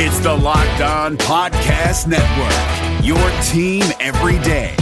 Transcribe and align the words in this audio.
It's 0.00 0.20
the 0.20 0.32
Locked 0.32 0.80
On 0.80 1.16
Podcast 1.16 2.06
Network, 2.06 3.04
your 3.04 3.18
team 3.42 3.82
every 3.98 4.38
day. 4.44 4.76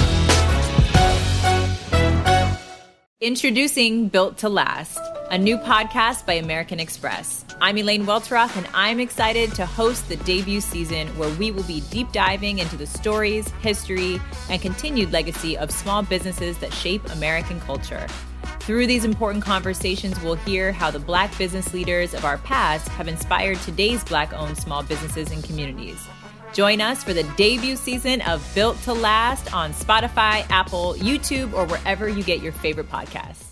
Introducing 3.22 4.08
Built 4.08 4.36
to 4.36 4.50
Last, 4.50 5.00
a 5.30 5.38
new 5.38 5.56
podcast 5.56 6.26
by 6.26 6.34
American 6.34 6.78
Express. 6.78 7.46
I'm 7.62 7.78
Elaine 7.78 8.04
Welteroth, 8.04 8.58
and 8.58 8.68
I'm 8.74 9.00
excited 9.00 9.54
to 9.54 9.64
host 9.64 10.06
the 10.10 10.16
debut 10.16 10.60
season 10.60 11.08
where 11.16 11.30
we 11.36 11.50
will 11.50 11.62
be 11.62 11.80
deep 11.88 12.12
diving 12.12 12.58
into 12.58 12.76
the 12.76 12.86
stories, 12.86 13.48
history, 13.62 14.20
and 14.50 14.60
continued 14.60 15.12
legacy 15.12 15.56
of 15.56 15.70
small 15.70 16.02
businesses 16.02 16.58
that 16.58 16.74
shape 16.74 17.02
American 17.12 17.58
culture. 17.60 18.06
Through 18.66 18.88
these 18.88 19.04
important 19.04 19.44
conversations, 19.44 20.20
we'll 20.20 20.34
hear 20.34 20.72
how 20.72 20.90
the 20.90 20.98
Black 20.98 21.38
business 21.38 21.72
leaders 21.72 22.14
of 22.14 22.24
our 22.24 22.38
past 22.38 22.88
have 22.88 23.06
inspired 23.06 23.58
today's 23.58 24.02
Black 24.02 24.32
owned 24.32 24.58
small 24.58 24.82
businesses 24.82 25.30
and 25.30 25.44
communities. 25.44 26.04
Join 26.52 26.80
us 26.80 27.04
for 27.04 27.12
the 27.12 27.22
debut 27.36 27.76
season 27.76 28.22
of 28.22 28.44
Built 28.56 28.82
to 28.82 28.92
Last 28.92 29.54
on 29.54 29.72
Spotify, 29.72 30.44
Apple, 30.50 30.94
YouTube, 30.94 31.52
or 31.52 31.64
wherever 31.66 32.08
you 32.08 32.24
get 32.24 32.42
your 32.42 32.50
favorite 32.50 32.90
podcasts. 32.90 33.45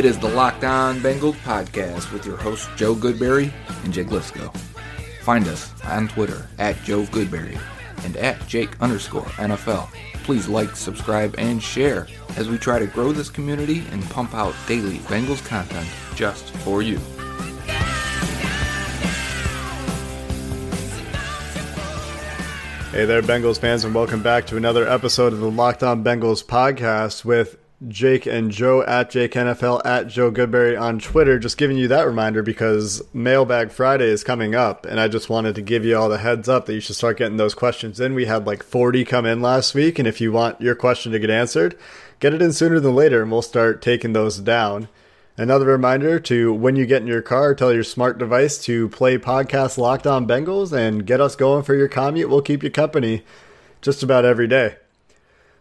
It 0.00 0.06
is 0.06 0.18
the 0.18 0.30
Locked 0.30 0.64
On 0.64 0.98
Bengals 1.00 1.34
podcast 1.42 2.10
with 2.10 2.24
your 2.24 2.38
hosts 2.38 2.70
Joe 2.74 2.94
Goodberry 2.94 3.52
and 3.84 3.92
Jake 3.92 4.06
Liskow. 4.06 4.50
Find 5.20 5.46
us 5.46 5.74
on 5.84 6.08
Twitter 6.08 6.48
at 6.58 6.82
Joe 6.84 7.02
Goodberry 7.02 7.60
and 8.02 8.16
at 8.16 8.48
Jake 8.48 8.80
underscore 8.80 9.26
NFL. 9.36 9.90
Please 10.22 10.48
like, 10.48 10.74
subscribe, 10.74 11.34
and 11.36 11.62
share 11.62 12.06
as 12.38 12.48
we 12.48 12.56
try 12.56 12.78
to 12.78 12.86
grow 12.86 13.12
this 13.12 13.28
community 13.28 13.84
and 13.90 14.02
pump 14.08 14.32
out 14.32 14.54
daily 14.66 15.00
Bengals 15.00 15.46
content 15.46 15.86
just 16.14 16.48
for 16.64 16.80
you. 16.80 16.96
Hey 22.90 23.04
there, 23.04 23.20
Bengals 23.20 23.58
fans, 23.58 23.84
and 23.84 23.94
welcome 23.94 24.22
back 24.22 24.46
to 24.46 24.56
another 24.56 24.88
episode 24.88 25.34
of 25.34 25.40
the 25.40 25.50
Locked 25.50 25.82
On 25.82 26.02
Bengals 26.02 26.42
podcast 26.42 27.22
with 27.22 27.58
Jake 27.88 28.26
and 28.26 28.50
Joe 28.50 28.82
at 28.82 29.10
Jake 29.10 29.32
NFL 29.32 29.80
at 29.86 30.06
Joe 30.06 30.30
Goodberry 30.30 30.78
on 30.78 30.98
Twitter. 30.98 31.38
Just 31.38 31.56
giving 31.56 31.78
you 31.78 31.88
that 31.88 32.06
reminder 32.06 32.42
because 32.42 33.02
Mailbag 33.14 33.70
Friday 33.70 34.08
is 34.08 34.22
coming 34.22 34.54
up, 34.54 34.84
and 34.84 35.00
I 35.00 35.08
just 35.08 35.30
wanted 35.30 35.54
to 35.54 35.62
give 35.62 35.84
you 35.84 35.96
all 35.96 36.10
the 36.10 36.18
heads 36.18 36.46
up 36.46 36.66
that 36.66 36.74
you 36.74 36.80
should 36.80 36.96
start 36.96 37.16
getting 37.16 37.38
those 37.38 37.54
questions 37.54 37.98
in. 37.98 38.14
We 38.14 38.26
had 38.26 38.46
like 38.46 38.62
40 38.62 39.04
come 39.06 39.24
in 39.24 39.40
last 39.40 39.74
week, 39.74 39.98
and 39.98 40.06
if 40.06 40.20
you 40.20 40.30
want 40.30 40.60
your 40.60 40.74
question 40.74 41.12
to 41.12 41.18
get 41.18 41.30
answered, 41.30 41.74
get 42.20 42.34
it 42.34 42.42
in 42.42 42.52
sooner 42.52 42.80
than 42.80 42.94
later, 42.94 43.22
and 43.22 43.30
we'll 43.30 43.40
start 43.40 43.80
taking 43.80 44.12
those 44.12 44.38
down. 44.40 44.88
Another 45.38 45.64
reminder 45.64 46.20
to 46.20 46.52
when 46.52 46.76
you 46.76 46.84
get 46.84 47.00
in 47.00 47.08
your 47.08 47.22
car, 47.22 47.54
tell 47.54 47.72
your 47.72 47.84
smart 47.84 48.18
device 48.18 48.62
to 48.64 48.90
play 48.90 49.16
podcast 49.16 49.78
Locked 49.78 50.06
On 50.06 50.26
Bengals 50.26 50.70
and 50.70 51.06
get 51.06 51.22
us 51.22 51.34
going 51.34 51.62
for 51.62 51.74
your 51.74 51.88
commute. 51.88 52.28
We'll 52.28 52.42
keep 52.42 52.62
you 52.62 52.70
company 52.70 53.24
just 53.80 54.02
about 54.02 54.26
every 54.26 54.46
day. 54.46 54.76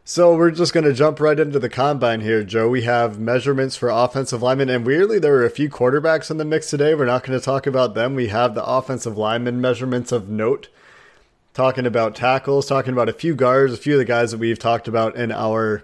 So 0.09 0.35
we're 0.35 0.49
just 0.49 0.73
going 0.73 0.85
to 0.85 0.93
jump 0.93 1.19
right 1.19 1.39
into 1.39 1.59
the 1.59 1.69
combine 1.69 2.21
here, 2.21 2.43
Joe. 2.43 2.67
We 2.67 2.81
have 2.81 3.19
measurements 3.19 3.75
for 3.75 3.89
offensive 3.89 4.41
linemen, 4.41 4.67
and 4.67 4.83
weirdly, 4.83 5.19
there 5.19 5.33
were 5.33 5.45
a 5.45 5.51
few 5.51 5.69
quarterbacks 5.69 6.31
in 6.31 6.37
the 6.37 6.45
mix 6.45 6.67
today. 6.67 6.95
We're 6.95 7.05
not 7.05 7.23
going 7.23 7.37
to 7.37 7.45
talk 7.45 7.67
about 7.67 7.93
them. 7.93 8.15
We 8.15 8.29
have 8.29 8.55
the 8.55 8.65
offensive 8.65 9.19
lineman 9.19 9.61
measurements 9.61 10.11
of 10.11 10.27
note, 10.27 10.69
talking 11.53 11.85
about 11.85 12.15
tackles, 12.15 12.65
talking 12.65 12.91
about 12.91 13.07
a 13.07 13.13
few 13.13 13.35
guards, 13.35 13.71
a 13.71 13.77
few 13.77 13.93
of 13.93 13.99
the 13.99 14.05
guys 14.05 14.31
that 14.31 14.39
we've 14.39 14.57
talked 14.57 14.87
about 14.87 15.15
in 15.15 15.31
our 15.31 15.83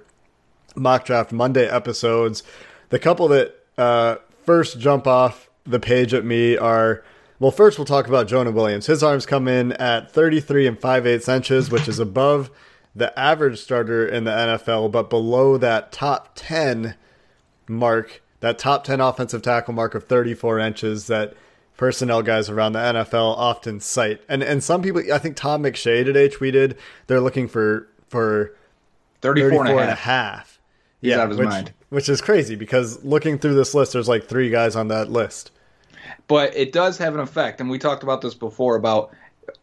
mock 0.75 1.05
draft 1.05 1.31
Monday 1.31 1.69
episodes. 1.69 2.41
The 2.89 2.97
couple 2.97 3.27
that 3.27 3.53
uh, 3.77 4.15
first 4.43 4.79
jump 4.79 5.05
off 5.05 5.51
the 5.67 5.79
page 5.79 6.15
at 6.15 6.25
me 6.25 6.57
are. 6.57 7.03
Well, 7.37 7.51
first 7.51 7.77
we'll 7.77 7.85
talk 7.85 8.07
about 8.07 8.27
Jonah 8.27 8.49
Williams. 8.49 8.87
His 8.87 9.03
arms 9.03 9.27
come 9.27 9.47
in 9.47 9.73
at 9.73 10.09
33 10.09 10.65
and 10.65 10.79
5 10.79 11.05
8 11.05 11.29
inches, 11.29 11.69
which 11.69 11.87
is 11.87 11.99
above 11.99 12.49
the 12.95 13.17
average 13.19 13.59
starter 13.59 14.07
in 14.07 14.23
the 14.23 14.31
NFL, 14.31 14.91
but 14.91 15.09
below 15.09 15.57
that 15.57 15.91
top 15.91 16.31
10 16.35 16.95
mark, 17.67 18.23
that 18.39 18.57
top 18.57 18.83
10 18.85 19.01
offensive 19.01 19.41
tackle 19.41 19.73
mark 19.73 19.95
of 19.95 20.05
34 20.05 20.59
inches 20.59 21.07
that 21.07 21.33
personnel 21.77 22.21
guys 22.21 22.49
around 22.49 22.73
the 22.73 22.79
NFL 22.79 23.37
often 23.37 23.79
cite. 23.79 24.21
And 24.29 24.41
and 24.41 24.63
some 24.63 24.81
people, 24.81 25.01
I 25.13 25.17
think 25.17 25.35
Todd 25.35 25.61
McShay 25.61 26.05
today 26.05 26.29
tweeted 26.29 26.77
they're 27.07 27.21
looking 27.21 27.47
for 27.47 27.89
for 28.07 28.55
34, 29.21 29.49
34 29.49 29.65
and, 29.65 29.79
and 29.79 29.89
a 29.89 29.93
a 29.93 29.95
half. 29.95 30.59
He's 31.01 31.09
yeah, 31.11 31.17
out 31.17 31.25
of 31.25 31.29
his 31.31 31.39
which, 31.39 31.49
mind. 31.49 31.73
which 31.89 32.09
is 32.09 32.21
crazy 32.21 32.55
because 32.55 33.03
looking 33.03 33.37
through 33.37 33.55
this 33.55 33.73
list, 33.73 33.93
there's 33.93 34.07
like 34.07 34.27
three 34.27 34.49
guys 34.49 34.75
on 34.75 34.87
that 34.87 35.11
list. 35.11 35.51
But 36.27 36.55
it 36.55 36.71
does 36.71 36.97
have 36.97 37.13
an 37.13 37.19
effect, 37.19 37.59
and 37.59 37.69
we 37.69 37.77
talked 37.77 38.03
about 38.03 38.21
this 38.21 38.33
before 38.33 38.75
about 38.75 39.11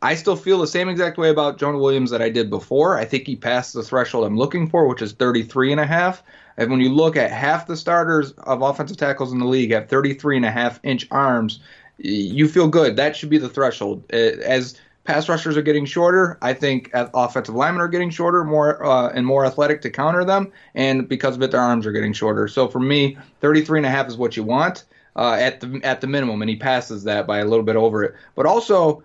I 0.00 0.14
still 0.14 0.36
feel 0.36 0.58
the 0.58 0.66
same 0.66 0.88
exact 0.88 1.18
way 1.18 1.30
about 1.30 1.58
Jonah 1.58 1.78
Williams 1.78 2.10
that 2.10 2.22
I 2.22 2.28
did 2.28 2.50
before. 2.50 2.98
I 2.98 3.04
think 3.04 3.26
he 3.26 3.36
passed 3.36 3.74
the 3.74 3.82
threshold 3.82 4.24
I'm 4.24 4.36
looking 4.36 4.68
for, 4.68 4.86
which 4.86 5.02
is 5.02 5.12
33 5.12 5.72
and 5.72 5.80
a 5.80 5.86
half. 5.86 6.22
And 6.56 6.70
when 6.70 6.80
you 6.80 6.90
look 6.90 7.16
at 7.16 7.30
half 7.30 7.66
the 7.66 7.76
starters 7.76 8.32
of 8.32 8.62
offensive 8.62 8.96
tackles 8.96 9.32
in 9.32 9.38
the 9.38 9.46
league 9.46 9.72
have 9.72 9.88
33 9.88 10.36
and 10.36 10.46
a 10.46 10.50
half 10.50 10.80
inch 10.82 11.06
arms, 11.10 11.60
you 11.98 12.48
feel 12.48 12.68
good. 12.68 12.96
That 12.96 13.16
should 13.16 13.30
be 13.30 13.38
the 13.38 13.48
threshold. 13.48 14.04
Uh, 14.12 14.16
As 14.16 14.78
pass 15.04 15.28
rushers 15.28 15.56
are 15.56 15.62
getting 15.62 15.84
shorter, 15.84 16.38
I 16.42 16.52
think 16.52 16.90
offensive 16.92 17.54
linemen 17.54 17.80
are 17.80 17.88
getting 17.88 18.10
shorter, 18.10 18.44
more 18.44 18.84
uh, 18.84 19.10
and 19.10 19.26
more 19.26 19.44
athletic 19.44 19.82
to 19.82 19.90
counter 19.90 20.24
them, 20.24 20.52
and 20.74 21.08
because 21.08 21.36
of 21.36 21.42
it, 21.42 21.50
their 21.50 21.60
arms 21.60 21.86
are 21.86 21.92
getting 21.92 22.12
shorter. 22.12 22.48
So 22.48 22.68
for 22.68 22.80
me, 22.80 23.16
33 23.40 23.80
and 23.80 23.86
a 23.86 23.90
half 23.90 24.08
is 24.08 24.16
what 24.16 24.36
you 24.36 24.42
want 24.44 24.84
uh, 25.16 25.36
at 25.38 25.60
the 25.60 25.80
at 25.82 26.00
the 26.00 26.06
minimum, 26.06 26.42
and 26.42 26.48
he 26.48 26.56
passes 26.56 27.04
that 27.04 27.26
by 27.26 27.38
a 27.38 27.44
little 27.44 27.64
bit 27.64 27.76
over 27.76 28.04
it. 28.04 28.14
But 28.34 28.46
also, 28.46 29.02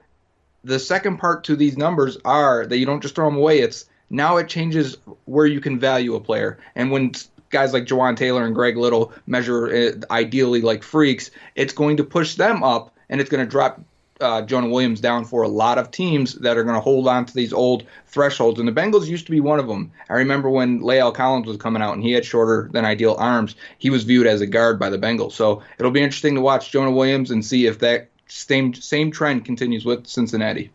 the 0.63 0.79
second 0.79 1.17
part 1.17 1.43
to 1.45 1.55
these 1.55 1.77
numbers 1.77 2.17
are 2.25 2.65
that 2.65 2.77
you 2.77 2.85
don't 2.85 3.01
just 3.01 3.15
throw 3.15 3.25
them 3.25 3.37
away. 3.37 3.59
It's 3.59 3.85
now 4.09 4.37
it 4.37 4.47
changes 4.49 4.97
where 5.25 5.45
you 5.45 5.61
can 5.61 5.79
value 5.79 6.15
a 6.15 6.19
player. 6.19 6.57
And 6.75 6.91
when 6.91 7.13
guys 7.49 7.73
like 7.73 7.85
Jawaan 7.85 8.15
Taylor 8.15 8.45
and 8.45 8.55
Greg 8.55 8.77
Little 8.77 9.13
measure 9.25 9.67
it 9.67 10.03
ideally 10.11 10.61
like 10.61 10.83
freaks, 10.83 11.31
it's 11.55 11.73
going 11.73 11.97
to 11.97 12.03
push 12.03 12.35
them 12.35 12.63
up 12.63 12.93
and 13.09 13.21
it's 13.21 13.29
going 13.29 13.45
to 13.45 13.49
drop 13.49 13.81
uh, 14.19 14.41
Jonah 14.41 14.69
Williams 14.69 14.99
down 14.99 15.25
for 15.25 15.43
a 15.43 15.47
lot 15.47 15.77
of 15.77 15.91
teams 15.91 16.33
that 16.35 16.57
are 16.57 16.63
going 16.63 16.75
to 16.75 16.81
hold 16.81 17.07
on 17.07 17.25
to 17.25 17.33
these 17.33 17.53
old 17.53 17.85
thresholds. 18.07 18.59
And 18.59 18.67
the 18.67 18.71
Bengals 18.71 19.07
used 19.07 19.25
to 19.27 19.31
be 19.31 19.39
one 19.39 19.59
of 19.59 19.67
them. 19.67 19.91
I 20.09 20.13
remember 20.13 20.49
when 20.49 20.81
La'el 20.81 21.13
Collins 21.13 21.45
was 21.45 21.57
coming 21.57 21.81
out 21.81 21.93
and 21.93 22.03
he 22.03 22.13
had 22.13 22.25
shorter 22.25 22.69
than 22.71 22.85
ideal 22.85 23.15
arms, 23.19 23.55
he 23.77 23.89
was 23.89 24.03
viewed 24.03 24.27
as 24.27 24.41
a 24.41 24.47
guard 24.47 24.79
by 24.79 24.89
the 24.89 24.97
Bengals. 24.97 25.33
So 25.33 25.61
it'll 25.77 25.91
be 25.91 26.01
interesting 26.01 26.35
to 26.35 26.41
watch 26.41 26.71
Jonah 26.71 26.91
Williams 26.91 27.31
and 27.31 27.45
see 27.45 27.67
if 27.67 27.79
that 27.79 28.09
same 28.27 28.73
same 28.73 29.11
trend 29.11 29.45
continues 29.45 29.85
with 29.85 30.07
Cincinnati. 30.07 30.71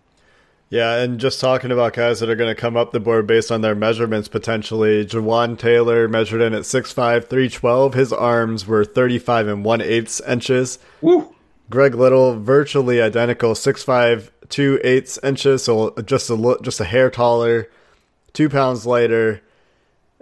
Yeah, 0.72 1.02
and 1.02 1.20
just 1.20 1.38
talking 1.38 1.70
about 1.70 1.92
guys 1.92 2.20
that 2.20 2.30
are 2.30 2.34
going 2.34 2.54
to 2.54 2.58
come 2.58 2.78
up 2.78 2.92
the 2.92 3.00
board 3.00 3.26
based 3.26 3.52
on 3.52 3.60
their 3.60 3.74
measurements 3.74 4.26
potentially. 4.26 5.04
Jawaan 5.04 5.58
Taylor 5.58 6.08
measured 6.08 6.40
in 6.40 6.54
at 6.54 6.62
6'5", 6.62 6.94
312. 7.28 7.92
His 7.92 8.10
arms 8.10 8.66
were 8.66 8.82
35 8.82 9.48
and 9.48 9.64
1 9.66 9.80
8 9.82 10.20
inches. 10.26 10.78
Woo! 11.02 11.34
Greg 11.68 11.94
Little, 11.94 12.40
virtually 12.40 13.02
identical, 13.02 13.52
6'5", 13.52 14.30
2 14.48 14.80
8 14.82 15.18
inches, 15.22 15.62
so 15.62 15.94
just 16.06 16.30
a, 16.30 16.58
just 16.62 16.80
a 16.80 16.84
hair 16.84 17.10
taller, 17.10 17.68
two 18.32 18.48
pounds 18.48 18.86
lighter. 18.86 19.42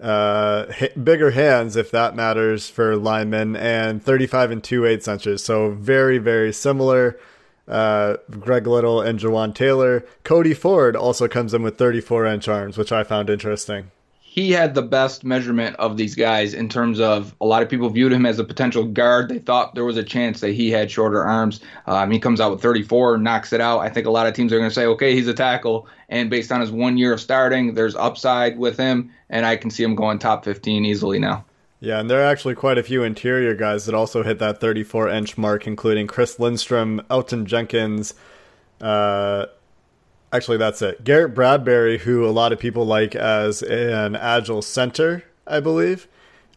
Uh, 0.01 0.67
bigger 1.03 1.33
hands, 1.33 1.77
if 1.77 1.91
that 1.91 2.17
matters 2.17 2.71
for 2.71 2.97
linemen, 2.97 3.55
and 3.57 4.03
35 4.03 4.51
and 4.51 4.65
2 4.65 4.87
8 4.87 5.07
inches. 5.09 5.45
So 5.45 5.71
very, 5.73 6.19
very 6.19 6.53
similar. 6.53 7.19
Uh, 7.69 8.17
Greg 8.31 8.67
Little 8.67 9.01
and 9.01 9.19
Jawaan 9.21 9.55
Taylor. 9.55 10.05
Cody 10.25 10.55
Ford 10.55 10.97
also 10.97 11.29
comes 11.29 11.55
in 11.55 11.63
with 11.63 11.79
34 11.79 12.27
inch 12.27 12.49
arms, 12.49 12.77
which 12.79 12.91
I 12.93 13.05
found 13.05 13.31
interesting. 13.31 13.91
he 14.33 14.53
had 14.53 14.75
the 14.77 14.83
best 14.83 15.25
measurement 15.25 15.75
of 15.81 15.97
these 15.97 16.15
guys 16.15 16.55
in 16.55 16.69
terms 16.69 17.01
of 17.01 17.35
a 17.41 17.45
lot 17.45 17.63
of 17.65 17.69
people 17.69 17.91
viewed 17.91 18.13
him 18.13 18.25
as 18.27 18.39
a 18.39 18.45
potential 18.45 18.85
guard. 18.85 19.29
They 19.29 19.41
thought 19.41 19.75
there 19.75 19.85
was 19.85 19.97
a 19.97 20.05
chance 20.05 20.39
that 20.41 20.53
he 20.53 20.71
had 20.71 20.89
shorter 20.89 21.25
arms. 21.25 21.61
Um, 21.87 22.13
he 22.13 22.21
comes 22.21 22.41
out 22.41 22.53
with 22.53 22.63
34, 22.63 23.19
knocks 23.19 23.53
it 23.53 23.61
out. 23.61 23.81
I 23.81 23.89
think 23.89 24.07
a 24.07 24.11
lot 24.11 24.29
of 24.29 24.35
teams 24.35 24.53
are 24.53 24.59
going 24.59 24.71
to 24.71 24.75
say, 24.75 24.87
okay, 24.87 25.15
he's 25.17 25.27
a 25.27 25.35
tackle. 25.35 25.89
And 26.11 26.29
based 26.29 26.53
on 26.53 26.61
his 26.61 26.71
one 26.71 26.99
year 26.99 27.13
of 27.13 27.21
starting, 27.21 27.75
there's 27.75 27.95
upside 27.95 28.59
with 28.59 28.77
him, 28.77 29.11
and 29.31 29.47
I 29.47 29.57
can 29.57 29.71
see 29.71 29.85
him 29.85 29.95
going 29.95 30.19
top 30.19 30.45
15 30.45 30.85
easily 30.85 31.19
now. 31.19 31.45
Yeah, 31.79 31.99
and 31.99 32.11
there 32.11 32.21
are 32.21 32.31
actually 32.31 32.57
quite 32.57 32.77
a 32.77 32.83
few 32.83 33.03
interior 33.03 33.55
guys 33.55 33.87
that 33.87 33.95
also 33.95 34.23
hit 34.23 34.39
that 34.41 34.61
34 34.61 35.09
inch 35.09 35.39
mark, 35.39 35.67
including 35.67 36.07
Chris 36.07 36.39
Lindstrom, 36.39 37.01
Elgton 37.09 37.45
Jenkins. 37.45 38.13
Uh, 38.81 39.47
actually, 40.33 40.59
that's 40.59 40.83
it. 40.83 41.03
Garrett 41.05 41.35
Bradbury, 41.35 41.99
who 41.99 42.27
a 42.27 42.29
lot 42.29 42.53
of 42.53 42.59
people 42.59 42.85
like 42.85 43.15
as 43.15 43.63
an 43.63 44.15
agile 44.15 44.63
center, 44.63 45.25
I 45.47 45.61
believe. 45.61 46.07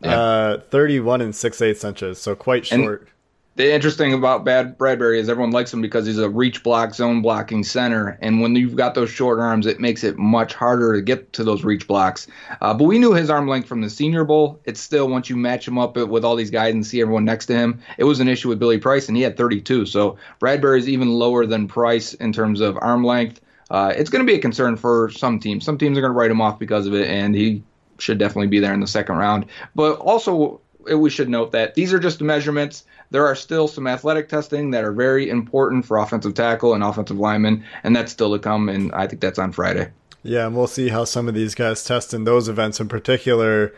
Yeah. 0.02 0.20
Uh, 0.20 0.60
31 0.60 1.22
and 1.22 1.34
6 1.34 1.62
8 1.62 1.84
inches, 1.86 2.20
so 2.20 2.36
quite 2.36 2.66
short. 2.66 3.02
And 3.02 3.10
the 3.56 3.72
interesting 3.72 4.14
about 4.14 4.44
Bad 4.44 4.80
Bradbury 4.80 5.20
is 5.20 5.30
everyone 5.30 5.52
likes 5.52 5.72
him 5.72 5.82
because 5.82 6.08
he's 6.08 6.18
a 6.18 6.30
reach 6.30 6.64
block, 6.64 6.96
zone 6.96 7.22
blocking 7.22 7.64
center, 7.64 8.18
and 8.20 8.42
when 8.42 8.56
you've 8.56 8.76
got 8.76 8.96
those 8.96 9.12
short 9.12 9.40
arms, 9.40 9.68
it 9.68 9.80
makes 9.80 10.04
it 10.04 10.18
much 10.18 10.56
harder 10.56 10.96
to 10.96 11.02
get 11.02 11.32
to 11.34 11.44
those 11.44 11.64
reach 11.64 11.88
blocks. 11.88 12.26
Uh, 12.62 12.74
but 12.74 12.86
we 12.86 12.98
knew 12.98 13.14
his 13.14 13.30
arm 13.30 13.48
length 13.48 13.68
from 13.68 13.82
the 13.82 13.90
Senior 13.92 14.24
Bowl. 14.24 14.60
It's 14.66 14.80
still 14.80 15.08
once 15.08 15.30
you 15.30 15.36
match 15.36 15.68
him 15.68 15.78
up 15.78 15.96
with 15.96 16.26
all 16.26 16.36
these 16.36 16.50
guys 16.50 16.74
and 16.74 16.86
see 16.86 17.00
everyone 17.00 17.26
next 17.26 17.46
to 17.48 17.54
him, 17.54 17.80
it 18.00 18.06
was 18.06 18.20
an 18.20 18.28
issue 18.28 18.50
with 18.50 18.58
Billy 18.58 18.80
Price, 18.80 19.08
and 19.08 19.16
he 19.16 19.22
had 19.22 19.38
32. 19.38 19.86
So 19.86 20.18
Bradbury 20.40 20.80
is 20.80 20.90
even 20.90 21.10
lower 21.10 21.46
than 21.46 21.68
Price 21.68 22.16
in 22.16 22.34
terms 22.34 22.60
of 22.60 22.76
arm 22.82 23.04
length. 23.04 23.40
Uh, 23.70 23.94
it's 23.96 24.10
going 24.10 24.26
to 24.26 24.32
be 24.32 24.38
a 24.38 24.42
concern 24.42 24.76
for 24.78 25.12
some 25.12 25.40
teams. 25.40 25.64
Some 25.64 25.78
teams 25.78 25.98
are 25.98 26.02
going 26.02 26.14
to 26.14 26.18
write 26.18 26.32
him 26.32 26.42
off 26.42 26.58
because 26.58 26.88
of 26.88 26.96
it, 26.96 27.08
and 27.08 27.36
he 27.36 27.62
should 28.00 28.18
definitely 28.18 28.48
be 28.48 28.60
there 28.60 28.74
in 28.74 28.80
the 28.80 28.88
second 28.88 29.18
round. 29.18 29.46
But 29.76 30.00
also, 30.00 30.60
we 30.92 31.10
should 31.10 31.30
note 31.30 31.52
that 31.52 31.76
these 31.76 31.94
are 31.94 32.00
just 32.00 32.20
measurements 32.20 32.84
there 33.14 33.28
are 33.28 33.36
still 33.36 33.68
some 33.68 33.86
athletic 33.86 34.28
testing 34.28 34.72
that 34.72 34.84
are 34.84 34.92
very 34.92 35.30
important 35.30 35.86
for 35.86 35.98
offensive 35.98 36.34
tackle 36.34 36.74
and 36.74 36.84
offensive 36.84 37.20
linemen, 37.20 37.64
and 37.84 37.96
that's 37.96 38.12
still 38.12 38.34
to 38.34 38.40
come. 38.40 38.68
And 38.68 38.92
I 38.92 39.06
think 39.06 39.22
that's 39.22 39.38
on 39.38 39.52
Friday. 39.52 39.92
Yeah, 40.24 40.48
and 40.48 40.56
we'll 40.56 40.68
see 40.68 40.90
how 40.90 41.04
some 41.04 41.28
of 41.28 41.36
these 41.36 41.54
guys 41.54 41.84
test 41.84 42.14
in 42.14 42.24
those 42.24 42.50
events. 42.50 42.80
In 42.80 42.88
particular, 42.88 43.72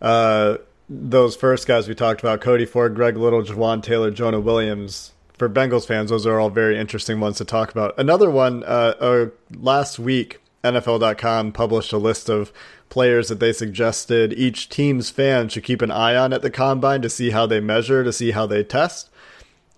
uh, 0.00 0.58
those 0.88 1.34
first 1.34 1.66
guys 1.66 1.88
we 1.88 1.96
talked 1.96 2.20
about: 2.20 2.40
Cody 2.40 2.64
Ford, 2.64 2.94
Greg 2.94 3.16
Little, 3.16 3.42
Jawaan 3.42 3.82
Taylor, 3.82 4.10
Jonah 4.10 4.40
Williams. 4.40 5.12
For 5.36 5.50
Bengals 5.50 5.86
fans, 5.86 6.08
those 6.08 6.24
are 6.24 6.38
all 6.38 6.48
very 6.48 6.78
interesting 6.78 7.18
ones 7.20 7.38
to 7.38 7.44
talk 7.44 7.70
about. 7.70 7.92
Another 7.98 8.30
one, 8.30 8.62
uh, 8.62 8.94
uh, 9.00 9.26
last 9.54 9.98
week, 9.98 10.40
NFL.com 10.64 11.52
published 11.52 11.92
a 11.92 11.98
list 11.98 12.28
of 12.28 12.52
players 12.88 13.28
that 13.28 13.40
they 13.40 13.52
suggested 13.52 14.32
each 14.32 14.68
team's 14.68 15.10
fans 15.10 15.52
should 15.52 15.64
keep 15.64 15.82
an 15.82 15.90
eye 15.90 16.16
on 16.16 16.32
at 16.32 16.42
the 16.42 16.50
combine 16.50 17.02
to 17.02 17.10
see 17.10 17.30
how 17.30 17.46
they 17.46 17.60
measure, 17.60 18.04
to 18.04 18.12
see 18.12 18.30
how 18.30 18.46
they 18.46 18.62
test. 18.62 19.10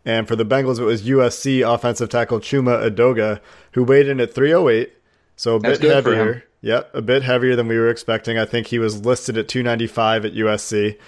And 0.04 0.26
for 0.26 0.36
the 0.36 0.46
Bengals, 0.46 0.78
it 0.78 0.84
was 0.84 1.02
USC 1.02 1.66
offensive 1.66 2.08
tackle 2.08 2.40
Chuma 2.40 2.88
Edoga, 2.88 3.40
who 3.72 3.84
weighed 3.84 4.08
in 4.08 4.20
at 4.20 4.32
308, 4.32 4.92
so 5.36 5.56
a 5.56 5.60
That's 5.60 5.78
bit 5.78 5.90
heavier. 5.92 6.44
Yep, 6.60 6.94
a 6.94 7.02
bit 7.02 7.22
heavier 7.22 7.54
than 7.54 7.69
we 7.69 7.76
were 7.76 7.88
expecting. 7.88 8.38
I 8.38 8.44
think 8.44 8.69
he 8.69 8.78
was 8.78 9.04
listed 9.04 9.38
at 9.38 9.48
295 9.48 10.24
at 10.24 10.34
USC, 10.34 10.98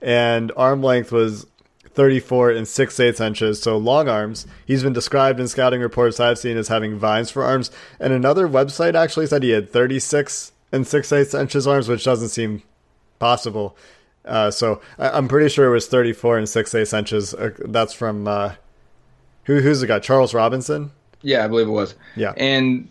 and 0.00 0.52
arm 0.56 0.82
length 0.82 1.12
was 1.12 1.46
34 1.94 2.50
and 2.50 2.68
6 2.68 3.00
8 3.00 3.20
inches, 3.20 3.62
so 3.62 3.76
long 3.76 4.08
arms. 4.08 4.46
He's 4.66 4.82
been 4.82 4.92
described 4.92 5.40
in 5.40 5.48
scouting 5.48 5.80
reports 5.80 6.20
I've 6.20 6.38
seen 6.38 6.56
as 6.56 6.68
having 6.68 6.98
vines 6.98 7.30
for 7.30 7.44
arms, 7.44 7.70
and 7.98 8.12
another 8.12 8.48
website 8.48 8.94
actually 8.94 9.26
said 9.26 9.42
he 9.42 9.50
had 9.50 9.70
36 9.70 10.52
and 10.74 10.86
six 10.86 11.12
eighths 11.12 11.34
inches 11.34 11.66
arms, 11.66 11.88
which 11.88 12.04
doesn't 12.04 12.30
seem 12.30 12.62
possible. 13.18 13.76
Uh, 14.24 14.50
so 14.50 14.80
I, 14.98 15.16
am 15.16 15.28
pretty 15.28 15.48
sure 15.48 15.66
it 15.66 15.72
was 15.72 15.86
34 15.86 16.38
and 16.38 16.48
six 16.48 16.74
eighths 16.74 16.92
inches. 16.92 17.32
Uh, 17.32 17.50
that's 17.66 17.94
from 17.94 18.26
uh, 18.26 18.54
who? 19.44 19.60
Who's 19.60 19.80
the 19.80 19.86
guy? 19.86 20.00
Charles 20.00 20.34
Robinson. 20.34 20.90
Yeah, 21.22 21.44
I 21.44 21.48
believe 21.48 21.68
it 21.68 21.70
was. 21.70 21.94
Yeah, 22.16 22.34
and 22.36 22.90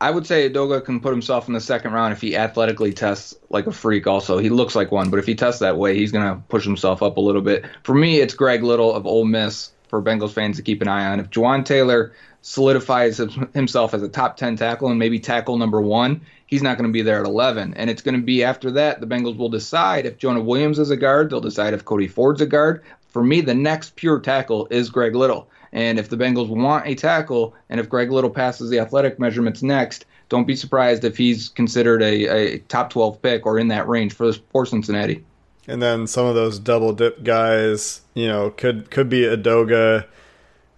I 0.00 0.10
would 0.10 0.26
say 0.26 0.48
Doga 0.48 0.84
can 0.84 1.00
put 1.00 1.10
himself 1.10 1.48
in 1.48 1.54
the 1.54 1.60
second 1.60 1.92
round 1.92 2.12
if 2.12 2.20
he 2.20 2.36
athletically 2.36 2.92
tests 2.92 3.34
like 3.50 3.66
a 3.66 3.72
freak. 3.72 4.06
Also, 4.06 4.38
he 4.38 4.48
looks 4.48 4.76
like 4.76 4.92
one, 4.92 5.10
but 5.10 5.18
if 5.18 5.26
he 5.26 5.34
tests 5.34 5.60
that 5.60 5.76
way, 5.76 5.96
he's 5.96 6.12
gonna 6.12 6.42
push 6.48 6.64
himself 6.64 7.02
up 7.02 7.16
a 7.16 7.20
little 7.20 7.42
bit. 7.42 7.64
For 7.82 7.94
me, 7.94 8.20
it's 8.20 8.34
Greg 8.34 8.62
Little 8.62 8.94
of 8.94 9.06
Ole 9.06 9.24
Miss 9.24 9.72
for 9.88 10.02
Bengals 10.02 10.32
fans 10.32 10.56
to 10.56 10.62
keep 10.62 10.82
an 10.82 10.88
eye 10.88 11.06
on. 11.06 11.18
If 11.18 11.30
Jawaan 11.30 11.64
Taylor 11.64 12.12
solidifies 12.42 13.20
himself 13.54 13.94
as 13.94 14.02
a 14.02 14.08
top 14.08 14.36
10 14.36 14.56
tackle 14.56 14.88
and 14.90 14.98
maybe 14.98 15.18
tackle 15.18 15.58
number 15.58 15.80
one, 15.80 16.20
he's 16.46 16.62
not 16.62 16.76
going 16.76 16.88
to 16.88 16.92
be 16.92 17.02
there 17.02 17.20
at 17.20 17.26
11. 17.26 17.74
And 17.74 17.90
it's 17.90 18.02
going 18.02 18.14
to 18.14 18.24
be 18.24 18.44
after 18.44 18.70
that, 18.72 19.00
the 19.00 19.06
Bengals 19.06 19.36
will 19.36 19.48
decide 19.48 20.06
if 20.06 20.18
Jonah 20.18 20.42
Williams 20.42 20.78
is 20.78 20.90
a 20.90 20.96
guard. 20.96 21.30
They'll 21.30 21.40
decide 21.40 21.74
if 21.74 21.84
Cody 21.84 22.06
Ford's 22.06 22.40
a 22.40 22.46
guard. 22.46 22.82
For 23.08 23.22
me, 23.22 23.40
the 23.40 23.54
next 23.54 23.96
pure 23.96 24.20
tackle 24.20 24.68
is 24.70 24.90
Greg 24.90 25.14
Little. 25.14 25.48
And 25.72 25.98
if 25.98 26.08
the 26.08 26.16
Bengals 26.16 26.48
want 26.48 26.86
a 26.86 26.94
tackle, 26.94 27.54
and 27.68 27.78
if 27.78 27.88
Greg 27.88 28.10
Little 28.10 28.30
passes 28.30 28.70
the 28.70 28.78
athletic 28.78 29.18
measurements 29.18 29.62
next, 29.62 30.06
don't 30.28 30.46
be 30.46 30.56
surprised 30.56 31.04
if 31.04 31.16
he's 31.16 31.48
considered 31.48 32.02
a, 32.02 32.26
a 32.26 32.58
top 32.60 32.90
12 32.90 33.20
pick 33.22 33.46
or 33.46 33.58
in 33.58 33.68
that 33.68 33.88
range 33.88 34.14
for, 34.14 34.26
this 34.26 34.40
for 34.50 34.66
Cincinnati. 34.66 35.24
And 35.66 35.82
then 35.82 36.06
some 36.06 36.26
of 36.26 36.34
those 36.34 36.58
double 36.58 36.92
dip 36.92 37.22
guys, 37.22 38.00
you 38.14 38.26
know, 38.26 38.50
could 38.50 38.90
could 38.90 39.10
be 39.10 39.22
Edoga. 39.22 40.06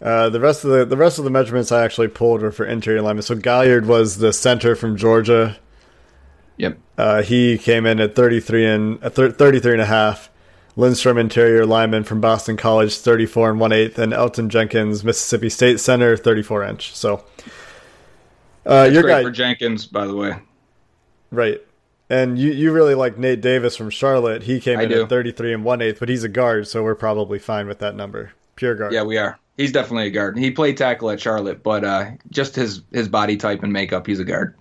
Uh, 0.03 0.29
the 0.31 0.41
rest 0.41 0.65
of 0.65 0.71
the 0.71 0.85
the 0.85 0.97
rest 0.97 1.19
of 1.19 1.25
the 1.25 1.31
measurements 1.31 1.71
I 1.71 1.85
actually 1.85 2.09
pulled 2.09 2.43
were 2.43 2.51
for 2.51 2.67
interior 2.67 2.99
alignment. 2.99 3.25
So 3.25 3.37
Gaillard 3.37 3.87
was 3.87 4.19
the 4.19 4.33
center 4.33 4.75
from 4.75 4.97
Georgia. 4.97 5.59
Yep. 6.57 6.79
Uh, 6.99 7.23
he 7.23 7.57
came 7.57 7.87
in 7.87 8.01
at 8.01 8.15
33 8.15 8.67
and 8.67 9.05
uh, 9.05 9.11
33 9.11 9.73
and 9.73 9.81
a 9.81 9.87
half. 9.87 10.30
Lindstrom 10.81 11.19
interior 11.19 11.67
lineman 11.67 12.05
from 12.05 12.21
Boston 12.21 12.56
College, 12.56 12.97
34 12.97 13.50
and 13.50 13.61
one 13.61 13.71
eighth, 13.71 13.99
and 13.99 14.12
Elgton 14.12 14.49
Jenkins, 14.49 15.05
Mississippi 15.05 15.50
State 15.50 15.79
center, 15.79 16.17
34 16.17 16.65
inch. 16.65 16.97
So, 16.97 17.25
uh, 18.65 18.88
your 18.91 19.03
guy 19.03 19.23
for 19.23 19.31
Jenkins, 19.31 19.87
by 19.87 20.06
the 20.06 20.17
way. 20.17 20.37
Right. 21.31 21.61
And 22.09 22.38
you, 22.38 22.50
you 22.50 22.73
really 22.73 22.94
like 22.94 23.19
Nate 23.19 23.41
Davis 23.41 23.77
from 23.77 23.91
Charlotte. 23.91 24.43
He 24.43 24.59
came 24.59 24.81
I 24.81 24.85
in 24.85 24.88
do. 24.88 25.03
at 25.03 25.09
33 25.09 25.53
and 25.53 25.65
one 25.65 25.82
eighth, 25.82 26.00
but 26.00 26.09
he's 26.09 26.25
a 26.25 26.29
guard, 26.29 26.67
so 26.67 26.83
we're 26.83 26.97
probably 26.97 27.38
fine 27.38 27.69
with 27.69 27.79
that 27.81 27.94
number. 27.94 28.33
Pure 28.56 28.75
guard. 28.76 28.93
Yeah, 28.93 29.05
we 29.05 29.19
are. 29.19 29.38
He's 29.56 29.73
definitely 29.73 30.06
a 30.06 30.11
guard. 30.11 30.38
He 30.38 30.50
played 30.50 30.79
tackle 30.79 31.11
at 31.11 31.21
Charlotte, 31.21 31.62
but 31.62 31.85
uh, 31.85 32.12
just 32.31 32.56
his 32.56 32.83
his 32.91 33.09
body 33.09 33.37
type 33.37 33.62
and 33.62 33.73
makeup, 33.73 34.06
he's 34.06 34.19
a 34.19 34.25
guard. 34.25 34.56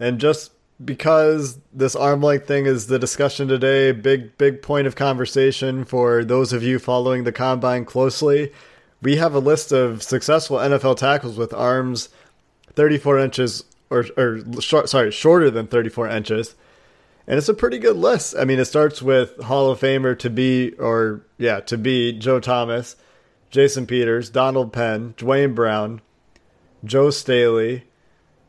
And 0.00 0.18
just 0.18 0.52
because 0.82 1.58
this 1.72 1.94
arm 1.94 2.22
length 2.22 2.46
thing 2.46 2.66
is 2.66 2.86
the 2.86 2.98
discussion 2.98 3.48
today, 3.48 3.92
big 3.92 4.36
big 4.38 4.62
point 4.62 4.86
of 4.86 4.96
conversation 4.96 5.84
for 5.84 6.24
those 6.24 6.52
of 6.52 6.62
you 6.62 6.78
following 6.78 7.24
the 7.24 7.32
combine 7.32 7.84
closely. 7.84 8.52
We 9.02 9.16
have 9.16 9.34
a 9.34 9.38
list 9.38 9.72
of 9.72 10.02
successful 10.02 10.56
NFL 10.58 10.96
tackles 10.96 11.36
with 11.36 11.52
arms 11.52 12.08
34 12.74 13.18
inches 13.18 13.64
or 13.90 14.06
or 14.16 14.40
short, 14.60 14.88
sorry, 14.88 15.10
shorter 15.10 15.50
than 15.50 15.66
34 15.66 16.08
inches. 16.08 16.54
And 17.26 17.38
it's 17.38 17.48
a 17.48 17.54
pretty 17.54 17.78
good 17.78 17.96
list. 17.96 18.34
I 18.38 18.44
mean, 18.44 18.58
it 18.58 18.66
starts 18.66 19.00
with 19.00 19.40
Hall 19.44 19.70
of 19.70 19.80
Famer 19.80 20.18
to 20.18 20.28
be 20.28 20.72
or 20.78 21.22
yeah, 21.38 21.60
to 21.60 21.78
be 21.78 22.12
Joe 22.12 22.40
Thomas. 22.40 22.96
Jason 23.54 23.86
Peters, 23.86 24.30
Donald 24.30 24.72
Penn, 24.72 25.14
Duane 25.16 25.54
Brown, 25.54 26.00
Joe 26.84 27.10
Staley, 27.10 27.84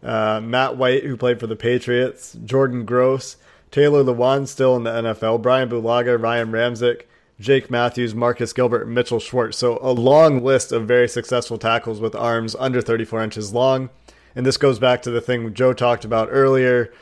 uh, 0.06 0.40
Matt 0.42 0.78
Light, 0.78 1.04
who 1.04 1.18
played 1.18 1.40
for 1.40 1.48
the 1.48 1.56
Patriots, 1.56 2.38
Jordan 2.46 2.86
Gross, 2.86 3.38
Taylor 3.72 4.04
Lewan, 4.04 4.48
still 4.48 4.76
in 4.76 4.84
the 4.84 4.92
NFL, 4.92 5.42
Brian 5.42 5.68
Bulaga, 5.68 6.22
Ryan 6.22 6.52
Ramczyk, 6.52 7.02
Jake 7.40 7.70
Matthews, 7.70 8.16
Marcus 8.16 8.54
Gilbert, 8.54 8.88
Mitchell 8.88 9.20
Schwartz. 9.20 9.58
So 9.58 9.80
a 9.82 9.92
long 9.92 10.44
list 10.44 10.72
of 10.72 10.88
very 10.88 11.10
successful 11.10 11.58
tackles 11.58 12.00
with 12.00 12.16
arms 12.16 12.56
under 12.58 12.82
34 12.82 13.24
inches 13.24 13.54
long. 13.54 13.90
And 14.36 14.46
this 14.46 14.58
goes 14.58 14.80
back 14.80 15.02
to 15.02 15.12
the 15.12 15.22
thing 15.22 15.54
Joe 15.54 15.74
talked 15.74 16.06
about 16.06 16.30
earlier. 16.32 16.94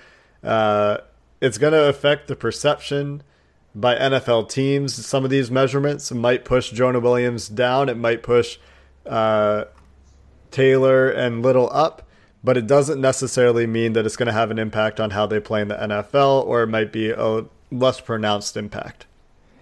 Uh, 0.44 0.98
it's 1.42 1.58
going 1.58 1.74
to 1.74 1.90
affect 1.90 2.28
the 2.28 2.36
perception 2.36 3.22
by 3.76 3.96
NFL 3.96 4.50
teams. 4.50 4.94
Some 5.06 5.24
of 5.24 5.30
these 5.30 5.52
measurements 5.52 6.12
might 6.12 6.46
push 6.46 6.72
Jonah 6.72 7.00
Williams 7.00 7.50
down. 7.50 7.90
It 7.90 7.98
might 7.98 8.24
push 8.24 8.58
uh, 9.06 9.66
Taylor 10.52 11.10
and 11.10 11.42
Little 11.42 11.70
up, 11.74 12.08
but 12.44 12.58
it 12.58 12.68
doesn't 12.68 13.00
necessarily 13.00 13.66
mean 13.66 13.94
that 13.94 14.06
it's 14.06 14.16
going 14.16 14.28
to 14.28 14.34
have 14.34 14.52
an 14.52 14.60
impact 14.60 15.00
on 15.00 15.12
how 15.12 15.26
they 15.26 15.40
play 15.40 15.62
in 15.62 15.70
the 15.70 15.76
NFL, 15.76 16.46
or 16.46 16.64
it 16.64 16.68
might 16.68 16.92
be 16.92 17.12
a 17.12 17.46
less 17.72 18.00
pronounced 18.00 18.58
impact. 18.58 19.06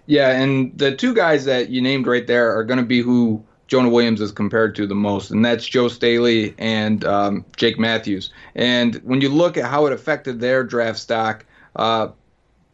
Yeah, 0.08 0.32
and 0.32 0.78
the 0.78 0.96
two 0.96 1.14
guys 1.14 1.46
that 1.46 1.70
you 1.70 1.82
named 1.82 2.08
right 2.08 2.26
there 2.26 2.58
are 2.58 2.64
going 2.64 2.80
to 2.80 2.86
be 2.86 3.02
who 3.02 3.44
Jonah 3.68 3.90
Williams 3.90 4.20
is 4.20 4.32
compared 4.32 4.76
to 4.76 4.88
the 4.88 4.96
most, 4.96 5.32
and 5.32 5.46
that's 5.46 5.66
Joe 5.66 5.88
Staley 5.88 6.56
and 6.58 7.06
um, 7.06 7.46
Jake 7.56 7.80
Matthews. 7.80 8.32
And 8.56 8.96
when 9.04 9.22
you 9.22 9.30
look 9.30 9.58
at 9.58 9.66
how 9.66 9.86
it 9.86 9.94
affected 9.94 10.40
their 10.40 10.64
draft 10.64 11.00
stock, 11.00 11.46
uh, 11.76 12.10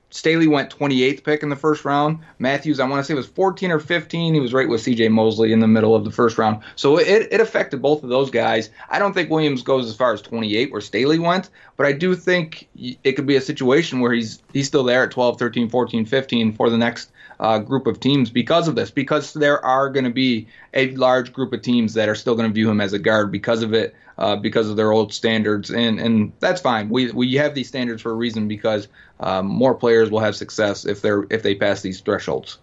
Staley 0.10 0.48
went 0.48 0.76
28th 0.76 1.24
pick 1.24 1.44
in 1.44 1.50
the 1.50 1.56
first 1.56 1.84
round. 1.84 2.20
Matthews, 2.40 2.80
I 2.80 2.88
want 2.88 3.00
to 3.00 3.04
say, 3.04 3.14
was 3.14 3.28
14 3.28 3.72
or 3.72 3.80
15. 3.80 4.34
He 4.34 4.40
was 4.40 4.54
right 4.54 4.68
with 4.68 4.82
C.J. 4.82 5.10
Mosley 5.10 5.52
in 5.52 5.60
the 5.60 5.68
middle 5.68 5.96
of 5.96 6.06
the 6.06 6.12
first 6.12 6.38
round. 6.38 6.64
So 6.76 6.98
it, 6.98 7.28
it 7.32 7.42
affected 7.42 7.82
both 7.82 8.04
of 8.04 8.10
those 8.10 8.30
guys. 8.30 8.70
I 8.90 9.00
don't 9.00 9.14
think 9.14 9.30
Williams 9.30 9.64
goes 9.64 9.88
as 9.88 9.96
far 9.96 10.14
as 10.14 10.22
28 10.22 10.72
where 10.72 10.82
Staley 10.82 11.20
went, 11.20 11.50
but 11.76 11.86
I 11.86 11.92
do 11.92 12.16
think 12.16 12.68
it 12.76 13.14
could 13.14 13.28
be 13.28 13.36
a 13.36 13.42
situation 13.42 14.00
where 14.00 14.14
he's 14.14 14.42
he's 14.54 14.68
still 14.68 14.84
there 14.84 15.04
at 15.04 15.12
12, 15.12 15.38
13, 15.38 15.70
14, 15.70 16.06
15 16.06 16.54
for 16.54 16.70
the 16.70 16.78
next 16.78 17.12
uh, 17.40 17.60
group 17.60 17.88
of 17.88 18.00
teams 18.00 18.30
because 18.30 18.68
of 18.68 18.76
this, 18.76 18.92
because 18.92 19.34
there 19.34 19.64
are 19.64 19.90
going 19.90 20.06
to 20.06 20.12
be 20.12 20.48
a 20.74 20.92
large 20.96 21.34
group 21.34 21.54
of 21.54 21.62
teams 21.62 21.94
that 21.94 22.10
are 22.10 22.16
still 22.16 22.36
going 22.36 22.50
to 22.50 22.54
view 22.54 22.70
him 22.70 22.82
as 22.82 22.94
a 22.94 23.00
guard 23.00 23.32
because 23.32 23.62
of 23.62 23.74
it. 23.74 23.96
Uh, 24.18 24.36
because 24.36 24.70
of 24.70 24.76
their 24.76 24.92
old 24.92 25.14
standards, 25.14 25.70
and 25.70 26.00
and 26.00 26.32
that's 26.40 26.62
fine. 26.62 26.90
We 26.90 27.12
we 27.12 27.36
have 27.36 27.54
these 27.54 27.68
standards 27.68 28.02
for 28.02 28.12
a 28.12 28.16
reason 28.16 28.48
because 28.48 28.88
um, 29.20 29.48
more 29.48 29.76
players 29.76 30.10
will 30.10 30.20
have 30.20 30.36
success 30.36 30.86
if 30.86 31.02
they're 31.02 31.26
if 31.30 31.44
they 31.44 31.56
pass 31.56 31.82
these 31.82 32.02
thresholds. 32.02 32.58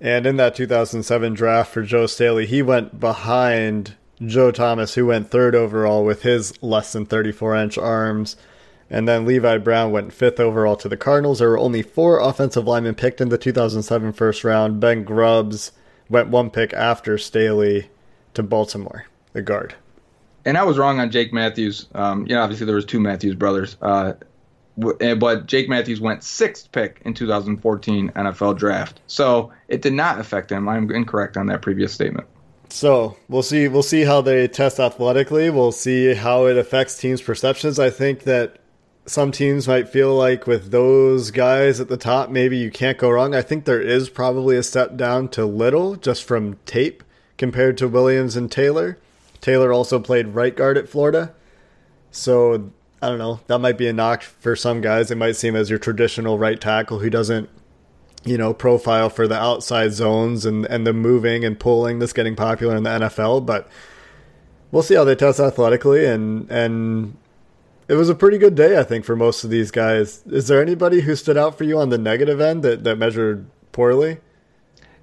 And 0.00 0.26
in 0.26 0.36
that 0.36 0.54
2007 0.54 1.34
draft 1.34 1.72
for 1.72 1.82
Joe 1.82 2.06
Staley, 2.06 2.46
he 2.46 2.62
went 2.62 3.00
behind 3.00 3.94
Joe 4.24 4.50
Thomas, 4.50 4.94
who 4.94 5.06
went 5.06 5.30
third 5.30 5.54
overall 5.54 6.04
with 6.04 6.22
his 6.22 6.60
less 6.62 6.92
than 6.92 7.06
34 7.06 7.56
inch 7.56 7.78
arms. 7.78 8.36
And 8.90 9.08
then 9.08 9.24
Levi 9.24 9.58
Brown 9.58 9.92
went 9.92 10.12
fifth 10.12 10.38
overall 10.38 10.76
to 10.76 10.88
the 10.88 10.96
Cardinals. 10.96 11.38
There 11.38 11.48
were 11.48 11.58
only 11.58 11.82
four 11.82 12.20
offensive 12.20 12.66
linemen 12.66 12.94
picked 12.94 13.20
in 13.20 13.30
the 13.30 13.38
2007 13.38 14.12
first 14.12 14.44
round. 14.44 14.78
Ben 14.78 15.04
Grubbs 15.04 15.72
went 16.08 16.28
one 16.28 16.50
pick 16.50 16.72
after 16.74 17.16
Staley 17.16 17.88
to 18.34 18.42
Baltimore, 18.42 19.06
the 19.32 19.42
guard. 19.42 19.74
And 20.44 20.58
I 20.58 20.64
was 20.64 20.78
wrong 20.78 21.00
on 21.00 21.10
Jake 21.10 21.32
Matthews. 21.32 21.88
Um, 21.94 22.26
you 22.26 22.34
know, 22.34 22.42
obviously 22.42 22.66
there 22.66 22.74
was 22.76 22.84
two 22.84 23.00
Matthews 23.00 23.34
brothers. 23.34 23.76
Uh, 23.80 24.12
eh, 25.00 25.14
but 25.14 25.46
Jake 25.46 25.68
Matthews 25.68 26.00
went 26.00 26.22
sixth 26.22 26.70
pick 26.72 27.00
in 27.04 27.14
2014 27.14 28.10
NFL 28.10 28.58
draft. 28.58 29.00
So 29.06 29.52
it 29.68 29.82
did 29.82 29.94
not 29.94 30.18
affect 30.18 30.52
him. 30.52 30.68
I'm 30.68 30.90
incorrect 30.90 31.36
on 31.36 31.46
that 31.46 31.62
previous 31.62 31.92
statement. 31.92 32.26
So 32.68 33.16
we'll 33.28 33.42
see. 33.42 33.68
We'll 33.68 33.82
see 33.82 34.02
how 34.02 34.20
they 34.20 34.48
test 34.48 34.80
athletically. 34.80 35.48
We'll 35.48 35.72
see 35.72 36.14
how 36.14 36.46
it 36.46 36.56
affects 36.56 36.98
teams' 36.98 37.22
perceptions. 37.22 37.78
I 37.78 37.90
think 37.90 38.24
that 38.24 38.58
some 39.06 39.32
teams 39.32 39.68
might 39.68 39.88
feel 39.88 40.14
like 40.14 40.46
with 40.46 40.70
those 40.70 41.30
guys 41.30 41.78
at 41.78 41.88
the 41.88 41.96
top, 41.96 42.30
maybe 42.30 42.56
you 42.56 42.70
can't 42.70 42.98
go 42.98 43.10
wrong. 43.10 43.34
I 43.34 43.42
think 43.42 43.64
there 43.64 43.80
is 43.80 44.08
probably 44.08 44.56
a 44.56 44.62
step 44.62 44.96
down 44.96 45.28
to 45.30 45.44
Little 45.44 45.96
just 45.96 46.24
from 46.24 46.56
tape 46.64 47.02
compared 47.36 47.76
to 47.78 47.88
Williams 47.88 48.36
and 48.36 48.50
Taylor. 48.50 48.98
Taylor 49.44 49.74
also 49.74 50.00
played 50.00 50.28
right 50.28 50.56
guard 50.56 50.78
at 50.78 50.88
Florida. 50.88 51.34
So 52.10 52.72
I 53.02 53.10
don't 53.10 53.18
know. 53.18 53.40
That 53.46 53.58
might 53.58 53.76
be 53.76 53.86
a 53.86 53.92
knock 53.92 54.22
for 54.22 54.56
some 54.56 54.80
guys. 54.80 55.10
It 55.10 55.18
might 55.18 55.36
seem 55.36 55.54
as 55.54 55.68
your 55.68 55.78
traditional 55.78 56.38
right 56.38 56.58
tackle 56.58 57.00
who 57.00 57.10
doesn't, 57.10 57.50
you 58.24 58.38
know, 58.38 58.54
profile 58.54 59.10
for 59.10 59.28
the 59.28 59.38
outside 59.38 59.92
zones 59.92 60.46
and, 60.46 60.64
and 60.64 60.86
the 60.86 60.94
moving 60.94 61.44
and 61.44 61.60
pulling 61.60 61.98
that's 61.98 62.14
getting 62.14 62.34
popular 62.34 62.74
in 62.74 62.84
the 62.84 62.90
NFL. 62.90 63.44
But 63.44 63.68
we'll 64.70 64.82
see 64.82 64.94
how 64.94 65.04
they 65.04 65.14
test 65.14 65.38
athletically 65.38 66.06
and 66.06 66.50
and 66.50 67.14
it 67.86 67.96
was 67.96 68.08
a 68.08 68.14
pretty 68.14 68.38
good 68.38 68.54
day, 68.54 68.78
I 68.78 68.82
think, 68.82 69.04
for 69.04 69.14
most 69.14 69.44
of 69.44 69.50
these 69.50 69.70
guys. 69.70 70.22
Is 70.24 70.48
there 70.48 70.62
anybody 70.62 71.02
who 71.02 71.14
stood 71.14 71.36
out 71.36 71.58
for 71.58 71.64
you 71.64 71.78
on 71.78 71.90
the 71.90 71.98
negative 71.98 72.40
end 72.40 72.62
that, 72.62 72.82
that 72.84 72.96
measured 72.96 73.44
poorly? 73.72 74.20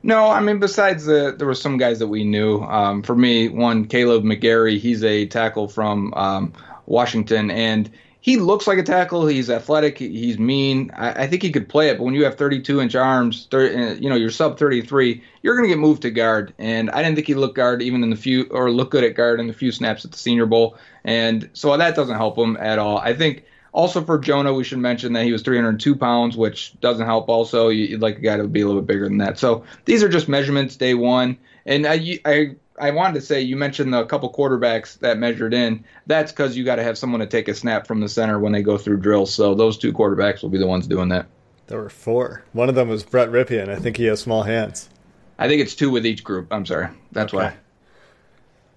No, 0.03 0.27
I 0.27 0.39
mean, 0.39 0.59
besides 0.59 1.05
the, 1.05 1.35
there 1.37 1.47
were 1.47 1.53
some 1.53 1.77
guys 1.77 1.99
that 1.99 2.07
we 2.07 2.23
knew. 2.23 2.61
Um, 2.61 3.03
for 3.03 3.15
me, 3.15 3.49
one, 3.49 3.87
Kaleb 3.87 4.23
McGary, 4.23 4.79
he's 4.79 5.03
a 5.03 5.27
tackle 5.27 5.67
from 5.67 6.13
um, 6.15 6.53
Washington, 6.87 7.51
and 7.51 7.89
he 8.21 8.37
looks 8.37 8.67
like 8.67 8.77
a 8.77 8.83
tackle. 8.83 9.25
He's 9.27 9.49
athletic. 9.49 9.97
He's 9.97 10.39
mean. 10.39 10.91
I, 10.95 11.23
I, 11.23 11.27
think 11.27 11.41
he 11.41 11.51
could 11.51 11.67
play 11.67 11.89
it. 11.89 11.97
But 11.97 12.03
when 12.03 12.13
you 12.13 12.23
have 12.23 12.35
32 12.35 12.79
inch 12.79 12.95
arms, 12.95 13.47
30, 13.49 13.75
uh, 13.75 13.93
you 13.95 14.09
know, 14.09 14.15
you're 14.15 14.29
sub 14.29 14.57
33, 14.57 15.23
you're 15.41 15.55
going 15.55 15.67
to 15.67 15.73
get 15.73 15.79
moved 15.79 16.03
to 16.03 16.11
guard. 16.11 16.53
And 16.59 16.91
I 16.91 17.01
didn't 17.01 17.15
think 17.15 17.27
he 17.27 17.33
looked 17.33 17.55
guard 17.55 17.81
even 17.81 18.03
in 18.03 18.11
the 18.11 18.15
few, 18.15 18.45
or 18.51 18.71
look 18.71 18.91
good 18.91 19.03
at 19.03 19.15
guard 19.15 19.39
in 19.39 19.47
the 19.47 19.53
few 19.53 19.71
snaps 19.71 20.05
at 20.05 20.11
the 20.11 20.17
Senior 20.17 20.45
Bowl. 20.45 20.77
And 21.03 21.49
so 21.53 21.75
that 21.75 21.95
doesn't 21.95 22.15
help 22.15 22.37
him 22.37 22.57
at 22.57 22.77
all. 22.77 22.99
I 22.99 23.13
think 23.15 23.43
also 23.73 24.03
for 24.03 24.17
Jonah, 24.17 24.53
we 24.53 24.63
should 24.63 24.79
mention 24.79 25.13
that 25.13 25.23
he 25.23 25.31
was 25.31 25.41
302 25.41 25.95
pounds, 25.95 26.35
which 26.35 26.79
doesn't 26.81 27.05
help. 27.05 27.29
Also, 27.29 27.69
you'd 27.69 28.01
like 28.01 28.17
a 28.17 28.21
guy 28.21 28.37
to 28.37 28.47
be 28.47 28.61
a 28.61 28.67
little 28.67 28.81
bit 28.81 28.87
bigger 28.87 29.07
than 29.07 29.17
that. 29.19 29.39
So 29.39 29.63
these 29.85 30.03
are 30.03 30.09
just 30.09 30.27
measurements 30.27 30.75
day 30.75 30.93
one. 30.93 31.37
And 31.65 31.85
I, 31.85 32.19
I 32.25 32.55
I 32.79 32.89
wanted 32.91 33.13
to 33.13 33.21
say 33.21 33.41
you 33.41 33.55
mentioned 33.55 33.93
the 33.93 34.03
couple 34.05 34.31
quarterbacks 34.33 34.97
that 34.99 35.19
measured 35.19 35.53
in. 35.53 35.85
That's 36.07 36.31
because 36.31 36.57
you 36.57 36.63
got 36.63 36.77
to 36.77 36.83
have 36.83 36.97
someone 36.97 37.19
to 37.19 37.27
take 37.27 37.47
a 37.47 37.53
snap 37.53 37.85
from 37.85 37.99
the 37.99 38.09
center 38.09 38.39
when 38.39 38.51
they 38.51 38.63
go 38.63 38.77
through 38.77 39.01
drills. 39.01 39.33
So 39.33 39.53
those 39.53 39.77
two 39.77 39.93
quarterbacks 39.93 40.41
will 40.41 40.49
be 40.49 40.57
the 40.57 40.67
ones 40.67 40.87
doing 40.87 41.09
that. 41.09 41.27
There 41.67 41.79
were 41.79 41.89
four. 41.89 42.43
One 42.53 42.69
of 42.69 42.75
them 42.75 42.89
was 42.89 43.03
Brett 43.03 43.29
Rypien. 43.29 43.69
I 43.69 43.77
think 43.77 43.97
he 43.97 44.05
has 44.05 44.19
small 44.19 44.43
hands. 44.43 44.89
I 45.37 45.47
think 45.47 45.61
it's 45.61 45.75
two 45.75 45.91
with 45.91 46.05
each 46.05 46.23
group. 46.23 46.47
I'm 46.51 46.65
sorry. 46.65 46.89
That's 47.11 47.33
okay. 47.33 47.45
why. 47.45 47.53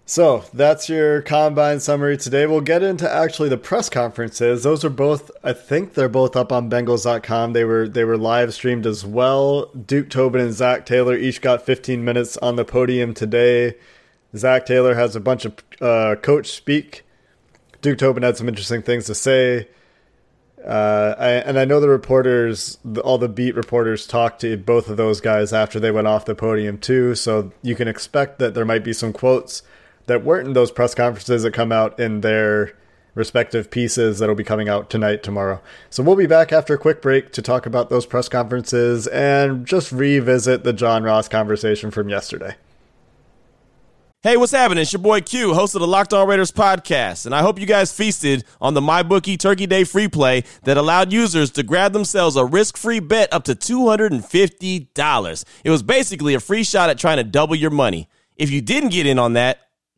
So 0.07 0.45
that's 0.53 0.91
your 0.91 1.23
combine 1.23 1.81
summary 1.81 2.19
today. 2.19 2.47
We'll 2.47 2.61
get 2.61 2.83
into 2.83 3.11
actually 3.11 3.49
the 3.49 3.57
press 3.57 3.89
conferences. 3.89 4.63
Those 4.63 4.85
are 4.85 4.91
both, 4.91 5.31
I 5.43 5.55
think 5.55 5.95
they're 5.95 6.11
both 6.11 6.37
up 6.37 6.53
on 6.53 6.69
Bengals.com. 6.69 7.55
They 7.55 7.65
were 7.65 7.89
they 7.89 8.05
were 8.05 8.19
live 8.19 8.53
streamed 8.53 8.85
as 8.85 9.07
well. 9.07 9.67
Duke 9.69 10.11
Tobin 10.11 10.43
and 10.43 10.53
Zac 10.53 10.85
Taylor 10.85 11.17
each 11.17 11.41
got 11.41 11.65
15 11.65 12.05
minutes 12.05 12.37
on 12.39 12.57
the 12.57 12.67
podium 12.67 13.15
today. 13.15 13.77
Zac 14.37 14.67
Taylor 14.67 14.95
has 14.95 15.17
a 15.17 15.21
bunch 15.21 15.47
of 15.47 15.55
uh, 15.81 16.17
coach 16.17 16.49
speak. 16.49 17.03
Duke 17.81 17.97
Tobin 17.97 18.23
had 18.23 18.37
some 18.37 18.49
interesting 18.49 18.83
things 18.83 19.07
to 19.07 19.15
say. 19.15 19.69
Uh, 20.63 21.15
I, 21.19 21.31
and 21.31 21.59
I 21.59 21.65
know 21.65 21.79
the 21.81 21.89
reporters, 21.89 22.79
all 23.03 23.19
the 23.19 23.29
beat 23.29 23.55
reporters, 23.55 24.07
talked 24.07 24.41
to 24.41 24.57
both 24.57 24.89
of 24.89 24.97
those 24.97 25.21
guys 25.21 25.53
after 25.53 25.79
they 25.79 25.91
went 25.91 26.09
off 26.09 26.25
the 26.25 26.35
podium 26.35 26.79
too. 26.79 27.15
So 27.15 27.53
you 27.63 27.75
can 27.75 27.89
expect 27.89 28.39
that 28.39 28.55
there 28.55 28.65
might 28.65 28.85
be 28.85 28.93
some 28.93 29.13
quotes 29.13 29.63
that 30.07 30.25
weren't 30.25 30.49
in 30.49 30.53
those 30.55 30.71
press 30.71 30.95
conferences 30.95 31.43
that 31.43 31.53
come 31.53 31.73
out 31.73 31.99
in 31.99 32.21
their 32.21 32.77
respective 33.15 33.71
pieces 33.71 34.19
that'll 34.19 34.35
be 34.35 34.45
coming 34.45 34.69
out 34.69 34.91
tonight, 34.91 35.23
tomorrow. 35.23 35.61
So 35.89 36.03
we'll 36.03 36.17
be 36.17 36.27
back 36.27 36.53
after 36.53 36.75
a 36.75 36.79
quick 36.79 37.01
break 37.01 37.33
to 37.33 37.43
talk 37.43 37.65
about 37.67 37.89
those 37.91 38.07
press 38.07 38.29
conferences 38.29 39.07
and 39.07 39.65
just 39.67 39.93
revisit 39.93 40.65
the 40.65 40.73
John 40.73 41.05
Ross 41.05 41.29
conversation 41.29 41.91
from 41.91 42.09
yesterday. 42.09 42.57
Hey, 44.23 44.39
what's 44.39 44.53
happening? 44.53 44.81
It's 44.81 44.93
your 44.93 45.03
boy 45.03 45.21
Q, 45.21 45.53
host 45.53 45.75
of 45.75 45.83
the 45.83 45.87
Locked 45.87 46.15
On 46.15 46.27
Raiders 46.27 46.51
podcast, 46.51 47.27
and 47.27 47.35
I 47.35 47.43
hope 47.43 47.61
you 47.61 47.67
guys 47.67 47.93
feasted 47.93 48.43
on 48.59 48.73
the 48.73 48.81
MyBookie 48.81 49.39
Turkey 49.39 49.67
Day 49.67 49.85
free 49.85 50.09
play 50.09 50.45
that 50.63 50.79
allowed 50.79 51.13
users 51.13 51.51
to 51.51 51.63
grab 51.63 51.93
themselves 51.93 52.35
a 52.35 52.45
risk-free 52.45 53.01
bet 53.01 53.31
up 53.35 53.45
to 53.45 53.55
$250. 53.55 55.45
It 55.63 55.71
was 55.71 55.83
basically 55.83 56.33
a 56.33 56.41
free 56.41 56.65
shot 56.65 56.89
at 56.89 56.99
trying 56.99 57.19
to 57.19 57.25
double 57.25 57.55
your 57.55 57.71
money. 57.71 58.09
If 58.35 58.51
you 58.51 58.63
didn't 58.63 58.93
get 58.93 59.07
in 59.07 59.19
on 59.19 59.35
that, 59.35 59.64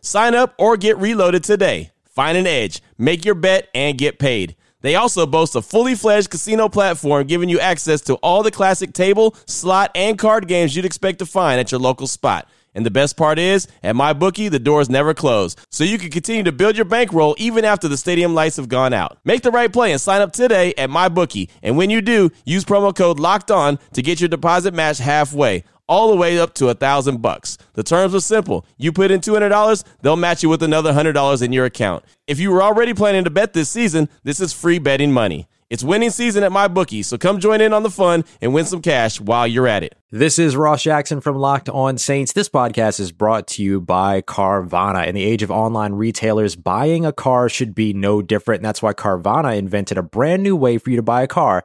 Sign 0.00 0.34
up 0.34 0.54
or 0.58 0.76
get 0.76 0.98
reloaded 0.98 1.44
today. 1.44 1.90
Find 2.04 2.36
an 2.36 2.46
edge, 2.46 2.82
make 2.98 3.24
your 3.24 3.34
bet, 3.34 3.68
and 3.74 3.98
get 3.98 4.18
paid. 4.18 4.56
They 4.82 4.94
also 4.94 5.26
boast 5.26 5.54
a 5.54 5.62
fully 5.62 5.94
fledged 5.94 6.30
casino 6.30 6.68
platform 6.68 7.26
giving 7.26 7.48
you 7.48 7.60
access 7.60 8.00
to 8.02 8.14
all 8.16 8.42
the 8.42 8.50
classic 8.50 8.92
table, 8.94 9.36
slot, 9.46 9.90
and 9.94 10.18
card 10.18 10.48
games 10.48 10.74
you'd 10.74 10.86
expect 10.86 11.18
to 11.18 11.26
find 11.26 11.60
at 11.60 11.70
your 11.70 11.80
local 11.80 12.06
spot. 12.06 12.48
And 12.74 12.86
the 12.86 12.90
best 12.90 13.16
part 13.16 13.38
is, 13.38 13.66
at 13.82 13.96
MyBookie, 13.96 14.50
the 14.50 14.60
doors 14.60 14.88
never 14.88 15.12
close, 15.12 15.56
so 15.70 15.82
you 15.82 15.98
can 15.98 16.10
continue 16.10 16.44
to 16.44 16.52
build 16.52 16.76
your 16.76 16.84
bankroll 16.84 17.34
even 17.36 17.64
after 17.64 17.88
the 17.88 17.96
stadium 17.96 18.32
lights 18.32 18.56
have 18.56 18.68
gone 18.68 18.94
out. 18.94 19.18
Make 19.24 19.42
the 19.42 19.50
right 19.50 19.72
play 19.72 19.90
and 19.90 20.00
sign 20.00 20.20
up 20.20 20.32
today 20.32 20.72
at 20.78 20.88
MyBookie. 20.88 21.50
And 21.62 21.76
when 21.76 21.90
you 21.90 22.00
do, 22.00 22.30
use 22.44 22.64
promo 22.64 22.94
code 22.94 23.18
LOCKED 23.18 23.50
ON 23.50 23.78
to 23.94 24.02
get 24.02 24.20
your 24.20 24.28
deposit 24.28 24.72
matched 24.72 25.00
halfway 25.00 25.64
all 25.90 26.08
the 26.08 26.16
way 26.16 26.38
up 26.38 26.54
to 26.54 26.68
a 26.68 26.74
thousand 26.74 27.20
bucks. 27.20 27.58
The 27.74 27.82
terms 27.82 28.14
are 28.14 28.20
simple. 28.20 28.64
You 28.78 28.92
put 28.92 29.10
in 29.10 29.20
$200, 29.20 29.84
they'll 30.02 30.14
match 30.14 30.42
you 30.42 30.48
with 30.48 30.62
another 30.62 30.92
$100 30.92 31.42
in 31.42 31.52
your 31.52 31.64
account. 31.64 32.04
If 32.28 32.38
you 32.38 32.52
were 32.52 32.62
already 32.62 32.94
planning 32.94 33.24
to 33.24 33.30
bet 33.30 33.54
this 33.54 33.68
season, 33.68 34.08
this 34.22 34.40
is 34.40 34.52
free 34.52 34.78
betting 34.78 35.10
money. 35.10 35.48
It's 35.68 35.84
winning 35.84 36.10
season 36.10 36.42
at 36.42 36.52
MyBookie, 36.52 37.04
so 37.04 37.18
come 37.18 37.38
join 37.38 37.60
in 37.60 37.72
on 37.72 37.82
the 37.82 37.90
fun 37.90 38.24
and 38.40 38.54
win 38.54 38.64
some 38.64 38.82
cash 38.82 39.20
while 39.20 39.46
you're 39.46 39.68
at 39.68 39.84
it. 39.84 39.96
This 40.12 40.38
is 40.38 40.56
Ross 40.56 40.82
Jackson 40.82 41.20
from 41.20 41.36
Locked 41.36 41.68
On 41.68 41.98
Saints. 41.98 42.32
This 42.32 42.48
podcast 42.48 42.98
is 42.98 43.12
brought 43.12 43.46
to 43.48 43.62
you 43.62 43.80
by 43.80 44.20
Carvana. 44.22 45.06
In 45.06 45.14
the 45.14 45.24
age 45.24 45.42
of 45.42 45.50
online 45.50 45.92
retailers, 45.92 46.56
buying 46.56 47.04
a 47.04 47.12
car 47.12 47.48
should 47.48 47.74
be 47.74 47.92
no 47.92 48.20
different. 48.20 48.60
And 48.60 48.64
that's 48.64 48.82
why 48.82 48.94
Carvana 48.94 49.56
invented 49.56 49.96
a 49.96 50.02
brand 50.02 50.42
new 50.42 50.56
way 50.56 50.78
for 50.78 50.90
you 50.90 50.96
to 50.96 51.02
buy 51.02 51.22
a 51.22 51.28
car 51.28 51.64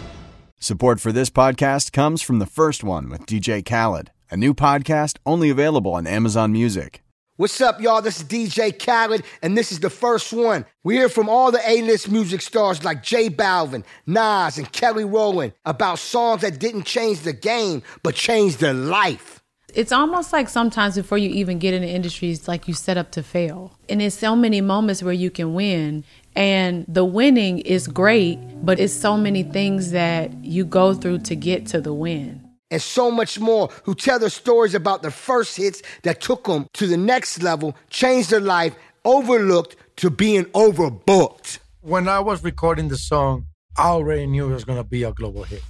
Support 0.63 0.99
for 0.99 1.11
this 1.11 1.31
podcast 1.31 1.91
comes 1.91 2.21
from 2.21 2.37
the 2.37 2.45
first 2.45 2.83
one 2.83 3.09
with 3.09 3.25
DJ 3.25 3.65
Khaled, 3.65 4.11
a 4.29 4.37
new 4.37 4.53
podcast 4.53 5.17
only 5.25 5.49
available 5.49 5.95
on 5.95 6.05
Amazon 6.05 6.51
Music. 6.51 7.01
What's 7.37 7.59
up, 7.61 7.81
y'all? 7.81 8.03
This 8.03 8.17
is 8.17 8.25
DJ 8.25 8.71
Khaled, 8.71 9.23
and 9.41 9.57
this 9.57 9.71
is 9.71 9.79
the 9.79 9.89
first 9.89 10.31
one. 10.31 10.65
We 10.83 10.97
hear 10.97 11.09
from 11.09 11.29
all 11.29 11.51
the 11.51 11.67
A-list 11.67 12.11
music 12.11 12.43
stars 12.43 12.83
like 12.83 13.01
J 13.01 13.27
Balvin, 13.31 13.83
Nas, 14.05 14.59
and 14.59 14.71
Kelly 14.71 15.03
Rowland 15.03 15.53
about 15.65 15.97
songs 15.97 16.41
that 16.41 16.59
didn't 16.59 16.83
change 16.83 17.21
the 17.21 17.33
game, 17.33 17.81
but 18.03 18.13
changed 18.13 18.59
their 18.59 18.75
life. 18.75 19.40
It's 19.73 19.91
almost 19.91 20.33
like 20.33 20.49
sometimes 20.49 20.95
before 20.95 21.17
you 21.17 21.29
even 21.29 21.59
get 21.59 21.73
in 21.73 21.81
the 21.81 21.89
industry, 21.89 22.31
it's 22.31 22.47
like 22.47 22.67
you 22.67 22.73
set 22.73 22.97
up 22.97 23.11
to 23.11 23.23
fail. 23.23 23.77
And 23.87 24.01
there's 24.01 24.13
so 24.13 24.35
many 24.35 24.61
moments 24.61 25.01
where 25.01 25.13
you 25.13 25.29
can 25.29 25.53
win. 25.53 26.03
And 26.35 26.85
the 26.87 27.05
winning 27.05 27.59
is 27.59 27.87
great, 27.87 28.37
but 28.65 28.79
it's 28.79 28.93
so 28.93 29.17
many 29.17 29.43
things 29.43 29.91
that 29.91 30.33
you 30.43 30.65
go 30.65 30.93
through 30.93 31.19
to 31.19 31.35
get 31.35 31.65
to 31.67 31.81
the 31.81 31.93
win. 31.93 32.41
And 32.69 32.81
so 32.81 33.11
much 33.11 33.39
more 33.39 33.69
who 33.83 33.95
tell 33.95 34.17
their 34.17 34.29
stories 34.29 34.73
about 34.73 35.01
their 35.01 35.11
first 35.11 35.57
hits 35.57 35.81
that 36.03 36.21
took 36.21 36.45
them 36.45 36.67
to 36.73 36.87
the 36.87 36.97
next 36.97 37.43
level, 37.43 37.75
changed 37.89 38.29
their 38.29 38.39
life, 38.39 38.75
overlooked 39.03 39.75
to 39.97 40.09
being 40.09 40.45
overbooked. 40.45 41.59
When 41.81 42.07
I 42.07 42.19
was 42.19 42.43
recording 42.43 42.87
the 42.87 42.97
song, 42.97 43.47
I 43.77 43.87
already 43.87 44.25
knew 44.27 44.49
it 44.49 44.53
was 44.53 44.65
going 44.65 44.77
to 44.77 44.87
be 44.87 45.03
a 45.03 45.11
global 45.11 45.43
hit. 45.43 45.63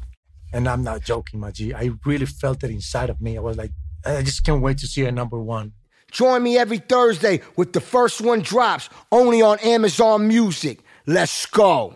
And 0.53 0.67
I'm 0.67 0.83
not 0.83 1.01
joking, 1.01 1.39
my 1.39 1.51
G. 1.51 1.73
I 1.73 1.91
really 2.05 2.25
felt 2.25 2.63
it 2.63 2.71
inside 2.71 3.09
of 3.09 3.21
me. 3.21 3.37
I 3.37 3.41
was 3.41 3.57
like, 3.57 3.71
I 4.05 4.23
just 4.23 4.43
can't 4.43 4.61
wait 4.61 4.79
to 4.79 4.87
see 4.87 5.03
it 5.03 5.13
number 5.13 5.39
one. 5.39 5.73
Join 6.11 6.43
me 6.43 6.57
every 6.57 6.79
Thursday 6.79 7.41
with 7.55 7.73
the 7.73 7.79
first 7.79 8.19
one 8.19 8.41
drops 8.41 8.89
only 9.11 9.41
on 9.41 9.59
Amazon 9.59 10.27
Music. 10.27 10.83
Let's 11.05 11.45
go. 11.45 11.93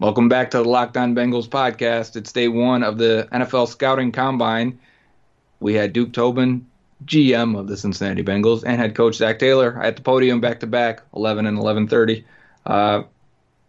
Welcome 0.00 0.28
back 0.28 0.50
to 0.52 0.58
the 0.58 0.68
Locked 0.68 0.96
On 0.96 1.14
Bengals 1.14 1.48
podcast. 1.48 2.16
It's 2.16 2.32
day 2.32 2.48
one 2.48 2.82
of 2.82 2.98
the 2.98 3.28
NFL 3.32 3.68
Scouting 3.68 4.12
Combine. 4.12 4.78
We 5.60 5.74
had 5.74 5.92
Duke 5.92 6.12
Tobin, 6.12 6.66
GM 7.04 7.58
of 7.58 7.66
the 7.66 7.76
Cincinnati 7.76 8.22
Bengals, 8.22 8.64
and 8.64 8.80
head 8.80 8.94
coach 8.94 9.16
Zac 9.16 9.38
Taylor 9.38 9.80
at 9.82 9.96
the 9.96 10.02
podium 10.02 10.40
back 10.40 10.60
to 10.60 10.66
back, 10.66 11.02
11 11.14 11.46
and 11.46 11.58
11:30. 11.58 12.24
Uh, 12.64 13.02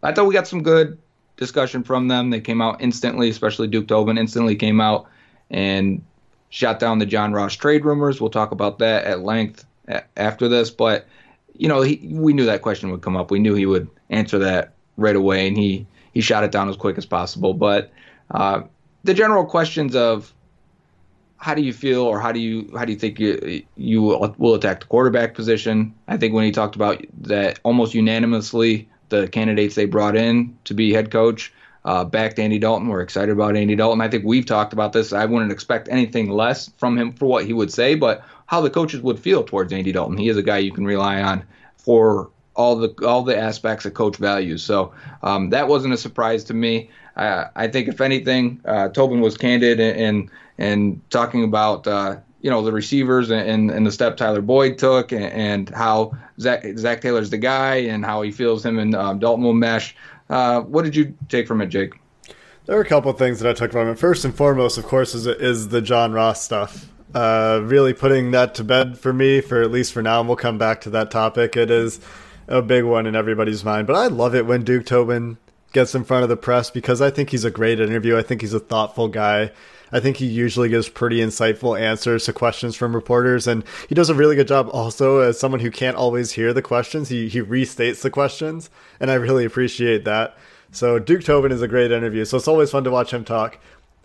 I 0.01 0.13
thought 0.13 0.27
we 0.27 0.34
got 0.34 0.48
some 0.48 0.63
good 0.63 0.98
discussion 1.36 1.84
from 1.84 2.08
them. 2.08 2.29
They 2.29 2.41
came 2.41 2.62
out 2.62 2.81
instantly, 2.81 3.29
especially 3.29 3.67
Duke 3.67 3.88
Tobin 3.88 4.17
instantly 4.17 4.55
came 4.55 4.79
out 4.79 5.08
and 5.50 6.03
shot 6.50 6.80
down 6.80 7.00
the 7.00 7.06
John 7.06 7.34
Ross 7.34 7.56
trade 7.56 7.86
rumors. 7.86 8.20
We'll 8.20 8.30
talk 8.30 8.52
about 8.52 8.80
that 8.80 9.06
at 9.06 9.22
length 9.22 9.66
after 10.18 10.48
this, 10.48 10.70
but 10.70 11.08
you 11.54 11.68
know, 11.68 11.82
he, 11.82 12.00
we 12.12 12.34
knew 12.34 12.46
that 12.46 12.62
question 12.62 12.90
would 12.92 13.02
come 13.02 13.18
up. 13.18 13.32
We 13.32 13.40
knew 13.40 13.54
he 13.54 13.66
would 13.66 13.90
answer 14.10 14.40
that 14.40 14.74
right 14.98 15.16
away, 15.16 15.48
and 15.48 15.58
he 15.58 15.86
he 16.14 16.22
shot 16.22 16.44
it 16.44 16.52
down 16.52 16.70
as 16.70 16.78
quick 16.78 16.98
as 16.98 17.06
possible. 17.06 17.54
But 17.54 17.92
uh, 18.32 18.62
the 19.04 19.14
general 19.14 19.46
questions 19.46 19.96
of 19.96 20.34
how 21.38 21.54
do 21.54 21.62
you 21.62 21.74
feel, 21.74 22.02
or 22.02 22.20
how 22.20 22.32
do 22.32 22.40
you 22.40 22.70
how 22.78 22.86
do 22.86 22.94
you 22.94 23.00
think 23.00 23.20
you 23.20 23.64
you 23.76 24.02
will 24.02 24.54
attack 24.54 24.82
the 24.82 24.86
quarterback 24.86 25.34
position? 25.34 25.94
I 26.08 26.18
think 26.18 26.34
when 26.34 26.46
he 26.46 26.52
talked 26.52 26.76
about 26.76 27.04
that 27.22 27.60
almost 27.64 27.94
unanimously, 27.94 28.88
the 29.10 29.28
candidates 29.28 29.76
they 29.76 29.86
brought 29.86 30.16
in 30.16 30.58
to 30.66 30.74
be 30.74 30.94
head 30.94 31.12
coach 31.12 31.52
uh, 31.86 32.06
backed 32.06 32.39
Andy 32.39 32.60
Dalton. 32.60 32.88
We're 32.88 33.02
excited 33.02 33.32
about 33.32 33.56
Andy 33.56 33.76
Dalton. 33.76 34.02
I 34.02 34.08
think 34.08 34.26
we've 34.26 34.46
talked 34.46 34.74
about 34.74 34.94
this. 34.94 35.13
I 35.13 35.26
wouldn't 35.26 35.52
expect 35.52 35.88
anything 35.89 36.30
less 36.30 36.70
from 36.78 36.98
him 36.98 37.13
for 37.13 37.26
what 37.26 37.46
he 37.46 37.54
would 37.54 37.72
say, 37.72 37.96
but 37.96 38.24
how 38.48 38.62
the 38.62 38.70
coaches 38.70 39.02
would 39.02 39.20
feel 39.20 39.44
towards 39.44 39.72
Andy 39.72 39.92
Dalton. 39.92 40.18
He 40.18 40.30
is 40.30 40.38
a 40.38 40.44
guy 40.44 40.58
you 40.58 40.72
can 40.72 40.86
rely 40.86 41.22
on 41.22 41.44
for 41.78 42.30
all 42.56 42.76
the 42.76 42.94
all 43.08 43.24
the 43.24 43.38
aspects 43.38 43.86
of 43.86 43.94
coach 43.94 44.18
values. 44.18 44.62
So 44.62 44.94
um, 45.24 45.50
that 45.52 45.68
wasn't 45.68 45.94
a 45.94 45.98
surprise 45.98 46.44
to 46.46 46.54
me. 46.54 46.89
I 47.15 47.68
think 47.68 47.89
if 47.89 48.00
anything, 48.00 48.62
uh, 48.65 48.89
Tobin 48.89 49.22
was 49.22 49.38
candid 49.38 49.80
and 49.80 50.30
and, 50.58 51.02
talking 51.10 51.44
about 51.44 51.86
uh, 51.88 52.18
you 52.42 52.50
know 52.50 52.62
the 52.62 52.72
receivers 52.72 53.30
and, 53.30 53.70
and 53.70 53.86
the 53.86 53.92
step 53.92 54.15
Tyler 54.15 54.42
Boyd 54.42 54.78
took 54.78 55.12
and, 55.12 55.26
and 55.26 55.70
how 55.70 56.13
Zach 56.39 56.65
Zac 56.78 57.02
Taylor's 57.02 57.30
the 57.30 57.38
guy 57.38 57.76
and 57.76 58.06
how 58.06 58.22
he 58.22 58.32
feels 58.32 58.65
him 58.65 58.80
and 58.80 58.96
um, 58.96 59.20
Dalton 59.20 59.44
will 59.44 59.54
mesh. 59.54 59.96
Uh, 60.30 60.62
what 60.62 60.84
did 60.84 60.96
you 60.96 61.15
take 61.28 61.48
from 61.48 61.62
it, 61.62 61.68
Jake? 61.68 61.94
There 62.65 62.78
are 62.78 62.82
a 62.82 62.86
couple 62.86 63.10
of 63.10 63.18
things 63.18 63.39
that 63.39 63.50
I 63.50 63.54
took 63.54 63.72
from 63.72 63.88
it. 63.88 63.98
First 63.98 64.26
and 64.26 64.36
foremost, 64.36 64.78
of 64.78 64.86
course, 64.86 65.15
is 65.15 65.26
is 65.26 65.70
the 65.70 65.82
John 65.82 66.12
Ross 66.12 66.44
stuff. 66.44 66.88
Uh, 67.15 67.62
really 67.63 67.94
putting 67.94 68.30
that 68.32 68.54
to 68.56 68.63
bed 68.63 69.00
for 69.00 69.12
me, 69.12 69.42
for 69.42 69.63
at 69.63 69.72
least 69.72 69.92
for 69.92 70.04
now, 70.04 70.20
and 70.20 70.30
we'll 70.30 70.38
come 70.38 70.60
back 70.60 70.82
to 70.82 70.92
that 70.92 71.10
topic. 71.10 71.58
It 71.58 71.72
is 71.72 72.00
a 72.48 72.62
big 72.62 72.84
one 72.84 73.08
in 73.08 73.15
everybody's 73.15 73.63
mind, 73.63 73.88
but 73.88 73.96
I 73.96 74.08
love 74.08 74.36
it 74.36 74.46
when 74.46 74.63
Duke 74.63 74.86
Tobin 74.86 75.38
gets 75.71 75.95
in 75.95 76.03
front 76.03 76.23
of 76.23 76.29
the 76.29 76.38
press 76.38 76.69
because 76.71 77.01
I 77.01 77.10
think 77.10 77.29
he's 77.29 77.45
a 77.45 77.51
great 77.51 77.79
interview. 77.79 78.17
I 78.17 78.21
think 78.21 78.41
he's 78.41 78.53
a 78.53 78.60
thoughtful 78.60 79.08
guy. 79.08 79.51
I 79.91 79.99
think 79.99 80.17
he 80.17 80.25
usually 80.25 80.69
gives 80.69 80.88
pretty 80.88 81.17
insightful 81.17 81.79
answers 81.79 82.25
to 82.25 82.34
questions 82.34 82.75
from 82.75 82.93
reporters, 82.93 83.47
and 83.47 83.63
he 83.88 83.95
does 83.95 84.10
a 84.10 84.15
really 84.15 84.36
good 84.36 84.47
job 84.47 84.69
also 84.71 85.19
as 85.19 85.39
someone 85.39 85.62
who 85.62 85.71
can't 85.71 85.97
always 85.97 86.34
hear 86.34 86.53
the 86.53 86.62
questions. 86.62 87.10
He 87.10 87.27
he 87.27 87.41
restates 87.41 88.01
the 88.01 88.12
questions, 88.12 88.69
and 88.99 89.10
I 89.10 89.15
really 89.15 89.45
appreciate 89.45 90.05
that. 90.05 90.38
So 90.71 90.99
Duke 90.99 91.23
Tobin 91.23 91.51
is 91.51 91.63
a 91.63 91.67
great 91.67 91.91
interview. 91.91 92.25
So 92.25 92.38
it's 92.38 92.47
always 92.47 92.69
fun 92.69 92.84
to 92.84 92.91
watch 92.91 93.12
him 93.12 93.25
talk. 93.25 93.58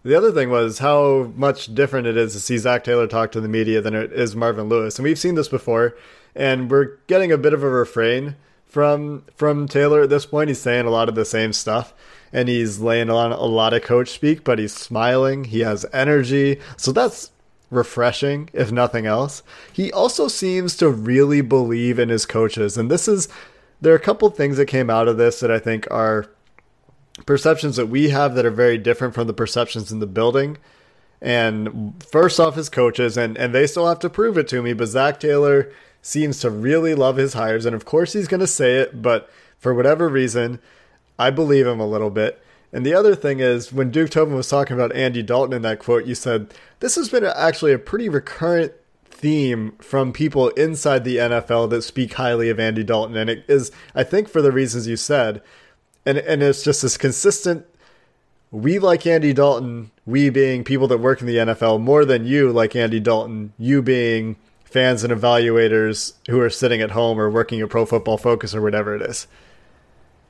The 0.03 0.15
other 0.15 0.33
thing 0.33 0.51
was 0.51 0.79
how 0.79 1.33
much 1.35 1.75
different 1.75 2.07
it 2.07 2.17
is 2.17 2.33
to 2.35 2.41
see 2.41 2.59
Zac 2.59 2.85
Taylor 2.85 3.07
talk 3.07 3.33
to 3.33 3.41
the 3.41 3.49
media 3.49 3.81
than 3.81 3.95
it 3.95 4.13
is 4.13 4.37
Marvin 4.37 4.69
Lewis, 4.69 4.99
and 4.99 5.05
we've 5.05 5.19
seen 5.19 5.35
this 5.35 5.49
before, 5.49 5.95
and 6.35 6.71
we're 6.71 6.97
getting 7.07 7.33
a 7.33 7.39
bit 7.39 7.53
of 7.53 7.63
a 7.63 7.69
refrain 7.69 8.37
from 8.75 9.23
from 9.37 9.69
Taylor 9.69 10.03
at 10.03 10.11
this 10.11 10.27
point. 10.27 10.49
He's 10.49 10.61
saying 10.61 10.85
a 10.85 10.91
lot 10.91 11.09
of 11.09 11.15
the 11.15 11.25
same 11.25 11.53
stuff 11.53 11.95
and 12.35 12.49
he's 12.49 12.81
laying 12.81 13.09
on 13.09 13.31
a 13.31 13.45
lot 13.45 13.73
of 13.73 13.83
coach 13.83 14.09
speak, 14.09 14.43
but 14.43 14.59
he's 14.59 14.75
smiling. 14.75 15.45
He 15.45 15.61
has 15.61 15.87
energy. 15.93 16.61
So 16.77 16.91
that's 16.91 17.31
refreshing, 17.71 18.51
if 18.53 18.73
nothing 18.73 19.07
else. 19.07 19.45
He 19.73 19.93
also 19.93 20.27
seems 20.27 20.77
to 20.79 20.89
really 20.89 21.43
believe 21.43 22.01
in 22.01 22.09
his 22.09 22.27
coaches. 22.27 22.77
And 22.77 22.91
this 22.91 23.07
is, 23.07 23.29
there 23.81 23.93
are 23.93 23.97
a 23.97 24.01
couple 24.01 24.29
things 24.31 24.57
that 24.57 24.67
came 24.67 24.91
out 24.91 25.07
of 25.07 25.17
this 25.17 25.39
that 25.41 25.51
I 25.53 25.61
think 25.61 25.87
are 25.93 26.27
perceptions 27.25 27.77
that 27.77 27.87
we 27.87 28.09
have 28.09 28.35
that 28.35 28.45
are 28.45 28.51
very 28.51 28.79
different 28.79 29.15
from 29.15 29.29
the 29.29 29.33
perceptions 29.33 29.93
in 29.93 30.01
the 30.01 30.07
building. 30.07 30.59
And 31.23 32.03
first 32.05 32.41
off, 32.41 32.57
his 32.57 32.69
coaches, 32.69 33.17
and, 33.17 33.39
and 33.39 33.55
they 33.55 33.69
still 33.69 33.87
have 33.87 34.01
to 34.01 34.11
prove 34.11 34.37
it 34.37 34.49
to 34.49 34.61
me, 34.61 34.73
but 34.73 34.87
Zac 34.87 35.21
Taylor 35.21 35.73
seems 36.05 36.39
to 36.41 36.51
really 36.51 36.95
love 36.95 37.17
his 37.17 37.33
hires. 37.33 37.65
And 37.65 37.75
of 37.75 37.87
course, 37.87 38.13
he's 38.13 38.29
going 38.29 38.41
to 38.41 38.47
say 38.47 38.77
it, 38.77 39.01
but 39.01 39.31
for 39.59 39.73
whatever 39.73 40.07
reason, 40.07 40.61
I 41.19 41.31
believe 41.31 41.67
him 41.67 41.81
a 41.81 41.87
little 41.87 42.11
bit. 42.11 42.43
And 42.75 42.85
the 42.85 42.93
other 42.93 43.15
thing 43.15 43.41
is, 43.41 43.73
when 43.73 43.91
Duke 43.91 44.11
Tobin 44.11 44.35
was 44.35 44.49
talking 44.49 44.75
about 44.75 44.95
Andy 44.95 45.23
Dalton 45.23 45.55
in 45.55 45.63
that 45.63 45.79
quote, 45.79 46.05
you 46.05 46.15
said 46.15 46.53
this 46.81 46.97
has 46.97 47.09
been 47.09 47.25
actually 47.25 47.73
a 47.73 47.79
pretty 47.79 48.11
recurrent 48.11 48.75
theme 49.07 49.73
from 49.79 50.13
people 50.13 50.51
inside 50.51 51.05
the 51.05 51.17
NFL 51.17 51.71
that 51.71 51.83
speak 51.83 52.13
highly 52.13 52.51
of 52.51 52.61
Andy 52.61 52.85
Dalton. 52.85 53.17
And 53.17 53.31
it 53.31 53.45
is, 53.49 53.73
I 53.95 54.05
think, 54.05 54.29
for 54.29 54.43
the 54.43 54.53
reasons 54.53 54.87
you 54.87 54.97
said. 54.97 55.41
And, 56.05 56.19
and 56.19 56.43
it's 56.43 56.63
just 56.63 56.83
this 56.83 56.99
consistent 56.99 57.65
we 58.51 58.79
like 58.79 59.05
Andy 59.07 59.33
Dalton, 59.33 59.91
we 60.07 60.31
being 60.31 60.63
people 60.63 60.87
that 60.89 60.99
work 60.99 61.21
in 61.21 61.27
the 61.27 61.39
NFL, 61.39 61.81
more 61.81 62.05
than 62.05 62.25
you 62.25 62.53
like 62.53 62.77
Andy 62.77 63.01
Dalton, 63.01 63.53
you 63.59 63.83
being 63.83 64.37
fans 64.75 65.05
and 65.05 65.13
evaluators 65.13 66.15
who 66.29 66.41
are 66.41 66.51
sitting 66.51 66.81
at 66.81 66.91
home 66.91 67.19
or 67.19 67.31
working 67.31 67.61
at 67.61 67.71
Pro 67.71 67.87
Football 67.87 68.19
Focus 68.19 68.55
or 68.55 68.61
whatever 68.61 68.95
it 68.95 69.03
is 69.03 69.27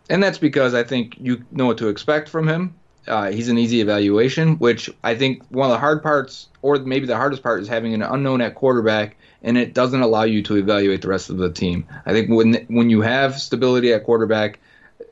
and 0.09 0.23
that's 0.23 0.39
because 0.39 0.75
I 0.75 0.85
think 0.85 1.17
you 1.19 1.45
know 1.51 1.67
what 1.67 1.79
to 1.79 1.89
expect 1.89 2.29
from 2.29 2.49
him. 2.49 2.75
uh, 3.07 3.31
he's 3.31 3.49
an 3.49 3.59
easy 3.59 3.81
evaluation, 3.81 4.57
which 4.59 4.91
I 5.03 5.15
think 5.15 5.43
one 5.51 5.69
of 5.69 5.73
the 5.73 5.79
hard 5.79 6.03
parts, 6.03 6.49
or 6.63 6.79
maybe 6.79 7.07
the 7.07 7.17
hardest 7.17 7.43
part, 7.43 7.61
is 7.63 7.69
having 7.69 7.95
an 7.95 8.03
unknown 8.03 8.41
at 8.41 8.55
quarterback, 8.55 9.17
and 9.43 9.59
it 9.59 9.75
doesn't 9.75 10.01
allow 10.01 10.25
you 10.25 10.43
to 10.45 10.57
evaluate 10.57 11.03
the 11.03 11.09
rest 11.09 11.31
of 11.31 11.37
the 11.37 11.51
team. 11.51 11.87
I 12.07 12.13
think 12.13 12.31
when 12.31 12.67
when 12.69 12.91
you 12.91 13.03
have 13.03 13.39
stability 13.41 13.93
at 13.93 14.05
quarterback, 14.05 14.59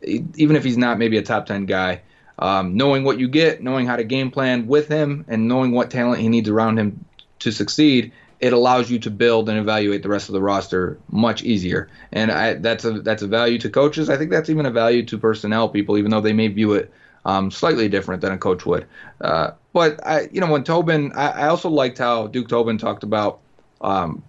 even 0.02 0.56
if 0.56 0.64
he's 0.64 0.78
not 0.78 0.98
maybe 0.98 1.18
a 1.18 1.22
top 1.22 1.46
ten 1.46 1.66
guy, 1.66 2.00
um, 2.38 2.76
knowing 2.76 3.04
what 3.04 3.18
you 3.18 3.28
get, 3.28 3.62
knowing 3.62 3.86
how 3.86 3.96
to 3.96 4.04
game 4.04 4.30
plan 4.30 4.66
with 4.66 4.88
him, 4.88 5.24
and 5.28 5.48
knowing 5.48 5.72
what 5.72 5.90
talent 5.90 6.20
he 6.20 6.28
needs 6.28 6.48
around 6.48 6.78
him 6.78 7.04
to 7.40 7.50
succeed, 7.50 8.12
it 8.42 8.52
allows 8.52 8.90
you 8.90 8.98
to 8.98 9.10
build 9.10 9.48
and 9.48 9.56
evaluate 9.56 10.02
the 10.02 10.08
rest 10.08 10.28
of 10.28 10.32
the 10.32 10.42
roster 10.42 10.98
much 11.10 11.44
easier. 11.44 11.88
And 12.12 12.30
I, 12.32 12.54
that's 12.54 12.84
a 12.84 13.00
that's 13.00 13.22
a 13.22 13.28
value 13.28 13.56
to 13.60 13.70
coaches. 13.70 14.10
I 14.10 14.18
think 14.18 14.32
that's 14.32 14.50
even 14.50 14.66
a 14.66 14.70
value 14.70 15.06
to 15.06 15.16
personnel 15.16 15.68
people, 15.68 15.96
even 15.96 16.10
though 16.10 16.20
they 16.20 16.32
may 16.32 16.48
view 16.48 16.72
it 16.72 16.92
um, 17.24 17.52
slightly 17.52 17.88
different 17.88 18.20
than 18.20 18.32
a 18.32 18.38
coach 18.38 18.66
would. 18.66 18.84
Uh, 19.20 19.52
but 19.72 20.04
I, 20.04 20.28
you 20.32 20.40
know, 20.40 20.50
when 20.50 20.64
Tobin, 20.64 21.12
I, 21.12 21.44
I, 21.44 21.48
also 21.48 21.70
liked 21.70 21.98
how 21.98 22.26
Duke 22.26 22.48
Tobin 22.48 22.78
talked 22.78 23.04
about 23.04 23.38
um, 23.80 24.24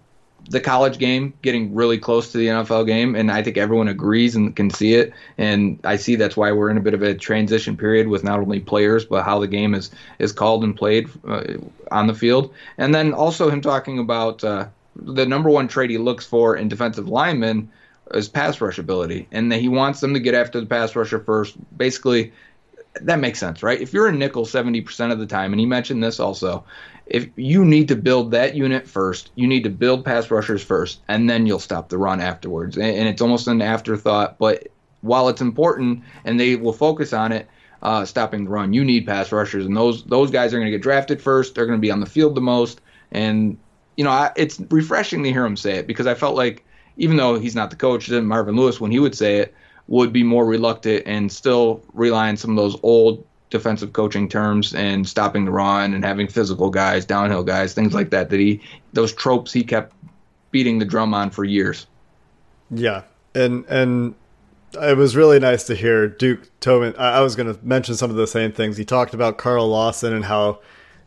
the 0.50 0.60
college 0.60 0.98
game 0.98 1.32
getting 1.42 1.74
really 1.74 1.98
close 1.98 2.32
to 2.32 2.38
the 2.38 2.48
NFL 2.48 2.86
game, 2.86 3.14
and 3.14 3.30
I 3.30 3.42
think 3.42 3.56
everyone 3.56 3.88
agrees 3.88 4.36
and 4.36 4.54
can 4.54 4.70
see 4.70 4.94
it. 4.94 5.12
And 5.38 5.80
I 5.84 5.96
see 5.96 6.16
that's 6.16 6.36
why 6.36 6.52
we're 6.52 6.70
in 6.70 6.76
a 6.76 6.82
bit 6.82 6.94
of 6.94 7.02
a 7.02 7.14
transition 7.14 7.76
period 7.76 8.08
with 8.08 8.24
not 8.24 8.40
only 8.40 8.60
players 8.60 9.04
but 9.04 9.24
how 9.24 9.38
the 9.38 9.48
game 9.48 9.74
is 9.74 9.90
is 10.18 10.32
called 10.32 10.64
and 10.64 10.76
played 10.76 11.08
uh, 11.26 11.44
on 11.90 12.06
the 12.06 12.14
field. 12.14 12.52
And 12.78 12.94
then 12.94 13.14
also 13.14 13.48
him 13.48 13.60
talking 13.60 13.98
about 13.98 14.44
uh, 14.44 14.68
the 14.96 15.26
number 15.26 15.50
one 15.50 15.68
trait 15.68 15.90
he 15.90 15.98
looks 15.98 16.26
for 16.26 16.56
in 16.56 16.68
defensive 16.68 17.08
linemen 17.08 17.70
is 18.12 18.28
pass 18.28 18.60
rush 18.60 18.78
ability, 18.78 19.26
and 19.32 19.50
that 19.50 19.60
he 19.60 19.68
wants 19.68 20.00
them 20.00 20.14
to 20.14 20.20
get 20.20 20.34
after 20.34 20.60
the 20.60 20.66
pass 20.66 20.94
rusher 20.94 21.20
first. 21.20 21.56
Basically, 21.76 22.32
that 23.00 23.18
makes 23.18 23.38
sense, 23.38 23.62
right? 23.62 23.80
If 23.80 23.92
you're 23.92 24.08
a 24.08 24.12
nickel 24.12 24.44
70% 24.44 25.12
of 25.12 25.18
the 25.18 25.26
time, 25.26 25.52
and 25.52 25.60
he 25.60 25.66
mentioned 25.66 26.02
this 26.02 26.20
also, 26.20 26.64
if 27.06 27.28
you 27.36 27.64
need 27.64 27.88
to 27.88 27.96
build 27.96 28.30
that 28.30 28.54
unit 28.54 28.88
first, 28.88 29.30
you 29.34 29.46
need 29.46 29.64
to 29.64 29.70
build 29.70 30.04
pass 30.04 30.30
rushers 30.30 30.62
first, 30.62 31.00
and 31.08 31.28
then 31.28 31.46
you'll 31.46 31.58
stop 31.58 31.88
the 31.88 31.98
run 31.98 32.20
afterwards. 32.20 32.76
And, 32.76 32.86
and 32.86 33.08
it's 33.08 33.20
almost 33.20 33.46
an 33.46 33.60
afterthought, 33.60 34.38
but 34.38 34.68
while 35.02 35.28
it's 35.28 35.42
important 35.42 36.02
and 36.24 36.40
they 36.40 36.56
will 36.56 36.72
focus 36.72 37.12
on 37.12 37.32
it, 37.32 37.48
uh, 37.82 38.04
stopping 38.04 38.44
the 38.44 38.50
run, 38.50 38.72
you 38.72 38.82
need 38.84 39.06
pass 39.06 39.30
rushers, 39.30 39.66
and 39.66 39.76
those 39.76 40.04
those 40.04 40.30
guys 40.30 40.54
are 40.54 40.58
going 40.58 40.70
to 40.70 40.76
get 40.76 40.82
drafted 40.82 41.20
first. 41.20 41.54
They're 41.54 41.66
going 41.66 41.78
to 41.78 41.82
be 41.82 41.90
on 41.90 42.00
the 42.00 42.06
field 42.06 42.34
the 42.34 42.40
most, 42.40 42.80
and 43.12 43.58
you 43.98 44.04
know 44.04 44.10
I, 44.10 44.32
it's 44.36 44.58
refreshing 44.70 45.22
to 45.22 45.30
hear 45.30 45.44
him 45.44 45.56
say 45.56 45.74
it 45.74 45.86
because 45.86 46.06
I 46.06 46.14
felt 46.14 46.34
like 46.34 46.64
even 46.96 47.18
though 47.18 47.38
he's 47.38 47.54
not 47.54 47.68
the 47.68 47.76
coach, 47.76 48.06
then 48.06 48.24
Marvin 48.24 48.56
Lewis 48.56 48.80
when 48.80 48.90
he 48.90 48.98
would 48.98 49.14
say 49.14 49.36
it 49.36 49.54
would 49.88 50.14
be 50.14 50.22
more 50.22 50.46
reluctant 50.46 51.02
and 51.04 51.30
still 51.30 51.82
rely 51.92 52.30
on 52.30 52.38
some 52.38 52.52
of 52.52 52.56
those 52.56 52.78
old 52.82 53.26
defensive 53.54 53.92
coaching 53.92 54.28
terms 54.28 54.74
and 54.74 55.08
stopping 55.08 55.44
the 55.44 55.50
run 55.52 55.94
and 55.94 56.04
having 56.04 56.26
physical 56.26 56.70
guys, 56.70 57.04
downhill 57.06 57.44
guys, 57.44 57.72
things 57.72 57.94
like 57.94 58.10
that. 58.10 58.28
That 58.30 58.40
he 58.40 58.60
those 58.92 59.12
tropes 59.12 59.52
he 59.52 59.62
kept 59.62 59.94
beating 60.50 60.80
the 60.80 60.84
drum 60.84 61.14
on 61.14 61.30
for 61.30 61.44
years. 61.44 61.86
Yeah, 62.70 63.02
and 63.34 63.64
and 63.66 64.16
it 64.74 64.96
was 64.96 65.14
really 65.14 65.38
nice 65.38 65.64
to 65.64 65.76
hear 65.76 66.08
Duke 66.08 66.50
Tobin. 66.58 66.94
I, 66.98 67.18
I 67.18 67.20
was 67.20 67.36
going 67.36 67.54
to 67.54 67.64
mention 67.64 67.94
some 67.94 68.10
of 68.10 68.16
the 68.16 68.26
same 68.26 68.50
things. 68.50 68.76
He 68.76 68.84
talked 68.84 69.14
about 69.14 69.38
Carl 69.38 69.68
Lawson 69.68 70.12
and 70.12 70.24
how 70.24 70.60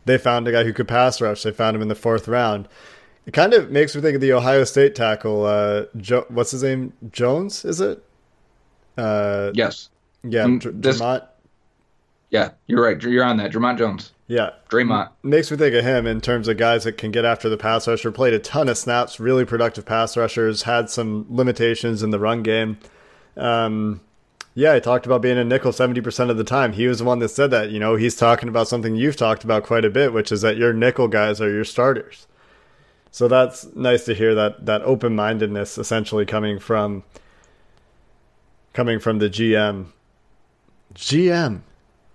they 0.06 0.16
found 0.16 0.48
a 0.48 0.52
guy 0.52 0.64
who 0.64 0.72
could 0.72 0.88
pass 0.88 1.20
rush. 1.20 1.42
They 1.42 1.52
found 1.52 1.76
him 1.76 1.82
in 1.82 1.88
the 1.88 1.94
fourth 1.94 2.26
round. 2.26 2.66
It 3.26 3.32
kind 3.32 3.52
of 3.52 3.70
makes 3.70 3.94
me 3.94 4.00
think 4.00 4.14
of 4.14 4.22
the 4.22 4.32
Ohio 4.32 4.64
State 4.64 4.94
tackle. 4.94 5.44
Uh, 5.44 5.84
jo- 5.98 6.24
what's 6.30 6.50
his 6.50 6.62
name? 6.62 6.94
Jones, 7.12 7.66
is 7.66 7.82
it? 7.82 8.02
Uh, 8.96 9.50
yes. 9.52 9.90
Yeah, 10.24 10.44
mm, 10.44 10.82
this, 10.82 10.98
Yeah, 12.30 12.50
you're 12.66 12.82
right. 12.82 13.02
You're 13.02 13.24
on 13.24 13.38
that. 13.38 13.52
Dre'Mont 13.52 13.78
Jones. 13.78 14.12
Yeah. 14.26 14.50
Dre'Mont. 14.68 15.10
Makes 15.22 15.50
me 15.50 15.56
think 15.56 15.74
of 15.74 15.84
him 15.84 16.06
in 16.06 16.20
terms 16.20 16.46
of 16.48 16.58
guys 16.58 16.84
that 16.84 16.98
can 16.98 17.10
get 17.10 17.24
after 17.24 17.48
the 17.48 17.56
pass 17.56 17.88
rusher, 17.88 18.12
played 18.12 18.34
a 18.34 18.38
ton 18.38 18.68
of 18.68 18.76
snaps, 18.76 19.18
really 19.18 19.46
productive 19.46 19.86
pass 19.86 20.16
rushers, 20.16 20.62
had 20.62 20.90
some 20.90 21.24
limitations 21.30 22.02
in 22.02 22.10
the 22.10 22.18
run 22.18 22.42
game. 22.42 22.78
Um, 23.36 24.02
yeah, 24.54 24.74
he 24.74 24.80
talked 24.80 25.06
about 25.06 25.22
being 25.22 25.38
a 25.38 25.44
nickel 25.44 25.72
70% 25.72 26.30
of 26.30 26.36
the 26.36 26.44
time. 26.44 26.72
He 26.72 26.86
was 26.86 26.98
the 26.98 27.04
one 27.04 27.20
that 27.20 27.28
said 27.28 27.50
that. 27.52 27.70
You 27.70 27.78
know, 27.78 27.96
he's 27.96 28.16
talking 28.16 28.48
about 28.48 28.68
something 28.68 28.96
you've 28.96 29.16
talked 29.16 29.44
about 29.44 29.62
quite 29.62 29.84
a 29.84 29.90
bit, 29.90 30.12
which 30.12 30.30
is 30.32 30.42
that 30.42 30.56
your 30.56 30.72
nickel 30.72 31.08
guys 31.08 31.40
are 31.40 31.50
your 31.50 31.64
starters. 31.64 32.26
So 33.10 33.28
that's 33.28 33.74
nice 33.74 34.04
to 34.04 34.14
hear 34.14 34.34
that 34.34 34.66
that 34.66 34.82
open 34.82 35.14
mindedness 35.14 35.78
essentially 35.78 36.26
coming 36.26 36.58
from 36.58 37.04
coming 38.74 38.98
from 38.98 39.18
the 39.18 39.30
GM. 39.30 39.86
GM. 40.94 41.62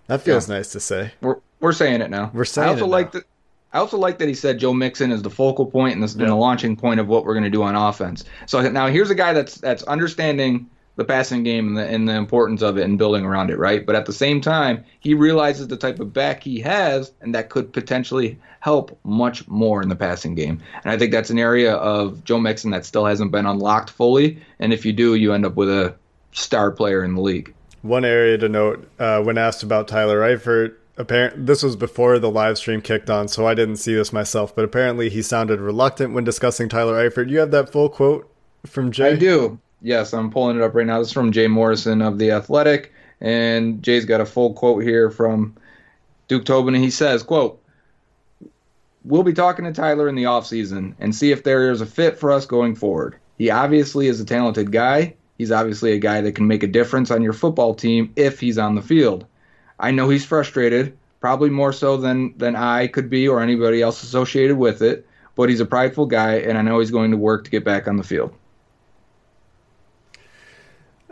That 0.08 0.22
feels 0.22 0.50
yeah. 0.50 0.56
nice 0.56 0.72
to 0.74 0.80
say. 0.80 1.12
We're 1.22 1.38
we're 1.60 1.74
saying 1.74 2.02
it 2.02 2.10
now. 2.10 2.32
We're 2.34 2.46
saying 2.46 2.68
I 2.68 2.72
also 2.72 2.86
it 2.86 2.90
like 2.90 3.12
that. 3.14 3.24
I 3.72 3.80
also 3.80 3.98
like 3.98 4.20
that 4.20 4.28
he 4.28 4.36
said 4.36 4.60
Joe 4.60 4.74
Mixon 4.74 5.12
is 5.12 5.24
the 5.24 5.32
focal 5.32 5.66
point 5.66 5.96
and, 5.96 6.04
the, 6.04 6.18
yeah. 6.18 6.24
and 6.24 6.32
the 6.32 6.36
launching 6.36 6.76
point 6.76 7.00
of 7.00 7.08
what 7.08 7.26
we're 7.26 7.34
going 7.34 7.46
to 7.46 7.50
do 7.50 7.64
on 7.64 7.76
offense. 7.76 8.24
So 8.46 8.62
now 8.70 8.88
here's 8.88 9.10
a 9.10 9.16
guy 9.16 9.34
that's 9.34 9.56
that's 9.56 9.82
understanding 9.84 10.70
the 10.96 11.04
passing 11.04 11.44
game 11.44 11.70
and 11.70 11.78
the, 11.78 11.86
and 11.88 12.08
the 12.08 12.14
importance 12.14 12.62
of 12.62 12.78
it 12.78 12.84
and 12.84 13.00
building 13.00 13.26
around 13.26 13.50
it, 13.50 13.58
right? 13.58 13.84
But 13.84 13.96
at 13.96 14.06
the 14.06 14.14
same 14.14 14.42
time, 14.42 14.84
he 15.00 15.16
realizes 15.16 15.68
the 15.68 15.78
type 15.78 16.00
of 16.00 16.14
back 16.14 16.44
he 16.44 16.60
has 16.60 17.12
and 17.22 17.34
that 17.34 17.50
could 17.50 17.74
potentially 17.74 18.38
help 18.60 18.98
much 19.04 19.48
more 19.48 19.82
in 19.82 19.90
the 19.90 19.96
passing 19.96 20.36
game. 20.36 20.62
And 20.84 20.92
I 20.92 20.98
think 20.98 21.12
that's 21.12 21.32
an 21.32 21.40
area 21.40 21.74
of 21.74 22.24
Joe 22.24 22.40
Mixon 22.40 22.72
that 22.72 22.86
still 22.86 23.06
hasn't 23.06 23.32
been 23.32 23.46
unlocked 23.46 23.90
fully. 23.90 24.40
And 24.60 24.72
if 24.72 24.86
you 24.86 24.94
do, 24.94 25.16
you 25.16 25.34
end 25.34 25.46
up 25.46 25.56
with 25.56 25.70
a 25.70 25.96
star 26.32 26.72
player 26.72 27.04
in 27.04 27.16
the 27.16 27.22
league. 27.22 27.54
One 27.84 28.06
area 28.06 28.38
to 28.38 28.50
note 28.50 28.90
uh, 28.98 29.22
when 29.22 29.38
asked 29.38 29.62
about 29.62 29.88
Tyler 29.88 30.22
Eifert, 30.22 30.76
apparent 30.98 31.46
this 31.46 31.64
was 31.64 31.76
before 31.76 32.18
the 32.18 32.32
live 32.32 32.58
stream 32.58 32.82
kicked 32.82 33.10
on, 33.10 33.28
so 33.28 33.46
I 33.46 33.54
didn't 33.54 33.76
see 33.76 33.94
this 33.94 34.14
myself. 34.14 34.56
But 34.56 34.66
apparently, 34.66 35.10
he 35.10 35.22
sounded 35.22 35.60
reluctant 35.60 36.14
when 36.14 36.24
discussing 36.24 36.70
Tyler 36.70 37.10
Eifert. 37.10 37.30
You 37.30 37.40
have 37.40 37.52
that 37.52 37.72
full 37.72 37.90
quote 37.90 38.32
from 38.66 38.92
Jay. 38.92 39.12
I 39.12 39.16
do. 39.16 39.60
Yes, 39.82 40.14
I'm 40.14 40.32
pulling 40.32 40.56
it 40.56 40.64
up 40.64 40.74
right 40.74 40.88
now. 40.88 41.00
This 41.00 41.10
is 41.10 41.14
from 41.14 41.34
Jay 41.34 41.48
Morrison 41.48 42.02
of 42.02 42.20
the 42.20 42.32
Athletic, 42.32 42.94
and 43.20 43.84
Jay's 43.84 44.06
got 44.06 44.22
a 44.22 44.26
full 44.26 44.54
quote 44.54 44.82
here 44.82 45.12
from 45.12 45.56
Duke 46.30 46.46
Tobin, 46.46 46.74
and 46.74 46.84
he 46.84 46.90
says, 46.90 47.22
"quote 47.22 47.62
We'll 49.04 49.24
be 49.24 49.34
talking 49.34 49.66
to 49.66 49.74
Tyler 49.74 50.08
in 50.08 50.16
the 50.16 50.24
offseason 50.24 50.94
and 51.00 51.14
see 51.14 51.32
if 51.32 51.44
there 51.44 51.70
is 51.70 51.82
a 51.82 51.86
fit 51.86 52.18
for 52.18 52.32
us 52.32 52.46
going 52.46 52.76
forward. 52.76 53.18
He 53.38 53.50
obviously 53.50 54.08
is 54.08 54.22
a 54.22 54.26
talented 54.26 54.72
guy. 54.72 55.16
He's 55.38 55.52
obviously 55.52 55.94
a 55.94 56.00
guy 56.00 56.22
that 56.22 56.34
can 56.34 56.48
make 56.48 56.64
a 56.64 56.68
difference 56.68 57.12
on 57.12 57.22
your 57.22 57.34
football 57.34 57.74
team 57.74 58.14
if 58.16 58.40
he's 58.40 58.58
on 58.58 58.76
the 58.76 58.82
field. 58.82 59.26
I 59.80 59.92
know 59.92 60.10
he's 60.10 60.26
frustrated, 60.26 60.98
probably 61.20 61.50
more 61.50 61.74
so 61.74 61.98
than 61.98 62.38
than 62.38 62.56
I 62.56 62.88
could 62.88 63.10
be 63.10 63.28
or 63.28 63.42
anybody 63.42 63.82
else 63.82 64.04
associated 64.04 64.58
with 64.58 64.82
it, 64.82 65.08
but 65.36 65.50
he's 65.50 65.60
a 65.60 65.66
prideful 65.66 66.06
guy 66.06 66.36
and 66.36 66.58
I 66.58 66.62
know 66.62 66.80
he's 66.80 66.92
going 66.92 67.12
to 67.12 67.18
work 67.18 67.44
to 67.46 67.52
get 67.52 67.66
back 67.66 67.88
on 67.88 67.98
the 67.98 68.04
field. 68.04 68.34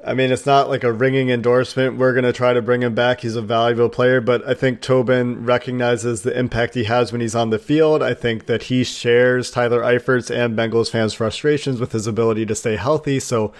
I 0.04 0.16
mean, 0.16 0.32
it's 0.32 0.48
not 0.48 0.68
like 0.68 0.84
a 0.84 0.92
ringing 0.92 1.30
endorsement. 1.30 1.98
We're 1.98 2.14
going 2.14 2.24
to 2.24 2.34
try 2.34 2.54
to 2.54 2.62
bring 2.62 2.82
him 2.82 2.96
back. 2.96 3.22
He's 3.22 3.36
a 3.36 3.42
valuable 3.42 3.90
player, 3.90 4.20
but 4.20 4.48
I 4.48 4.56
think 4.56 4.82
Tobin 4.82 5.46
recognizes 5.46 6.24
the 6.24 6.38
impact 6.38 6.74
he 6.74 6.86
has 6.86 7.12
when 7.12 7.22
he's 7.22 7.36
on 7.36 7.52
the 7.52 7.60
field. 7.60 8.02
I 8.02 8.16
think 8.16 8.48
that 8.48 8.64
he 8.64 8.84
shares 8.84 9.52
Tyler 9.52 9.82
Eifert's 9.82 10.32
and 10.32 10.58
Bengals 10.58 10.90
fans' 10.90 11.14
frustrations 11.14 11.80
with 11.80 11.92
his 11.92 12.08
ability 12.08 12.48
to 12.48 12.56
stay 12.56 12.78
healthy. 12.78 13.20
So 13.20 13.54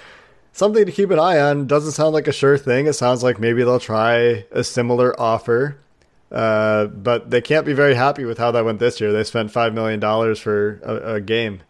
something 0.51 0.85
to 0.85 0.91
keep 0.91 1.09
an 1.11 1.19
eye 1.19 1.39
on. 1.39 1.67
Doesn't 1.67 1.91
sound 1.91 2.13
like 2.13 2.27
a 2.27 2.31
sure 2.31 2.57
thing. 2.57 2.87
It 2.87 2.93
sounds 2.93 3.23
like 3.23 3.39
maybe 3.39 3.63
they'll 3.63 3.79
try 3.79 4.45
a 4.51 4.63
similar 4.63 5.19
offer. 5.19 5.77
Uh, 6.31 6.85
but 6.85 7.29
they 7.29 7.41
can't 7.41 7.65
be 7.65 7.73
very 7.73 7.93
happy 7.93 8.23
with 8.23 8.37
how 8.37 8.51
that 8.51 8.63
went 8.63 8.79
this 8.79 9.01
year. 9.01 9.11
They 9.11 9.25
spent 9.25 9.51
$5 9.51 9.73
million 9.73 9.99
for 10.35 10.79
a, 10.81 11.15
a, 11.15 11.21
game. 11.21 11.61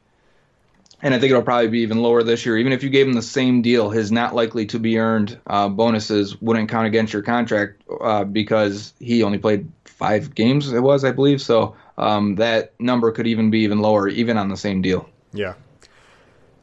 And 1.01 1.15
I 1.15 1.19
think 1.19 1.31
it'll 1.31 1.41
probably 1.41 1.69
be 1.69 1.79
even 1.79 1.97
lower 2.03 2.21
this 2.21 2.45
year. 2.45 2.59
Even 2.59 2.71
if 2.71 2.83
you 2.83 2.91
gave 2.91 3.07
him 3.07 3.13
the 3.13 3.23
same 3.23 3.63
deal, 3.63 3.89
his 3.89 4.11
not 4.11 4.35
likely 4.35 4.67
to 4.67 4.77
be 4.77 4.99
earned 4.99 5.39
uh, 5.47 5.67
bonuses 5.67 6.39
wouldn't 6.41 6.69
count 6.69 6.85
against 6.85 7.11
your 7.11 7.23
contract 7.23 7.81
uh, 8.01 8.23
because 8.23 8.93
he 8.99 9.23
only 9.23 9.39
played 9.39 9.67
five 9.85 10.35
games, 10.35 10.71
it 10.71 10.81
was, 10.81 11.03
I 11.03 11.11
believe. 11.11 11.41
So 11.41 11.75
um, 11.97 12.35
that 12.35 12.79
number 12.79 13.11
could 13.11 13.25
even 13.25 13.49
be 13.49 13.61
even 13.61 13.79
lower, 13.79 14.07
even 14.07 14.37
on 14.37 14.49
the 14.49 14.57
same 14.57 14.83
deal. 14.83 15.09
Yeah. 15.33 15.55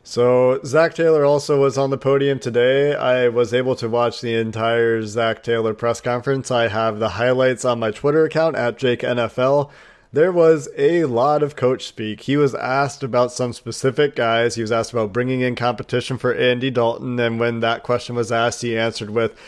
So 0.09 0.59
Zac 0.65 0.95
Taylor 0.95 1.27
also 1.27 1.61
was 1.61 1.77
on 1.77 1.91
the 1.91 1.99
podium 1.99 2.39
today. 2.39 2.95
I 2.95 3.29
was 3.29 3.53
able 3.53 3.77
to 3.77 3.91
watch 3.91 4.23
the 4.23 4.37
entire 4.37 5.03
Zac 5.03 5.43
Taylor 5.43 5.75
press 5.75 6.01
conference. 6.01 6.51
I 6.51 6.69
have 6.69 6.99
the 6.99 7.11
highlights 7.11 7.63
on 7.67 7.79
my 7.79 7.91
Twitter 7.91 8.25
account 8.25 8.57
at 8.57 8.79
Jake 8.79 9.01
NFL. 9.01 9.71
There 10.11 10.33
was 10.33 10.71
a 10.79 11.05
lot 11.05 11.43
of 11.43 11.57
coach 11.57 11.87
speak. 11.87 12.23
He 12.23 12.39
was 12.39 12.55
asked 12.55 13.03
about 13.03 13.33
some 13.33 13.53
specific 13.53 14.17
guys. 14.17 14.55
He 14.55 14.63
was 14.63 14.73
asked 14.73 14.93
about 14.95 15.13
bringing 15.13 15.43
in 15.43 15.55
competition 15.55 16.17
for 16.17 16.35
Andy 16.35 16.71
Dalton, 16.71 17.21
and 17.21 17.39
when 17.39 17.61
that 17.61 17.83
question 17.83 18.17
was 18.17 18.33
asked, 18.33 18.63
he 18.63 18.79
answered 18.79 19.11
with, 19.11 19.39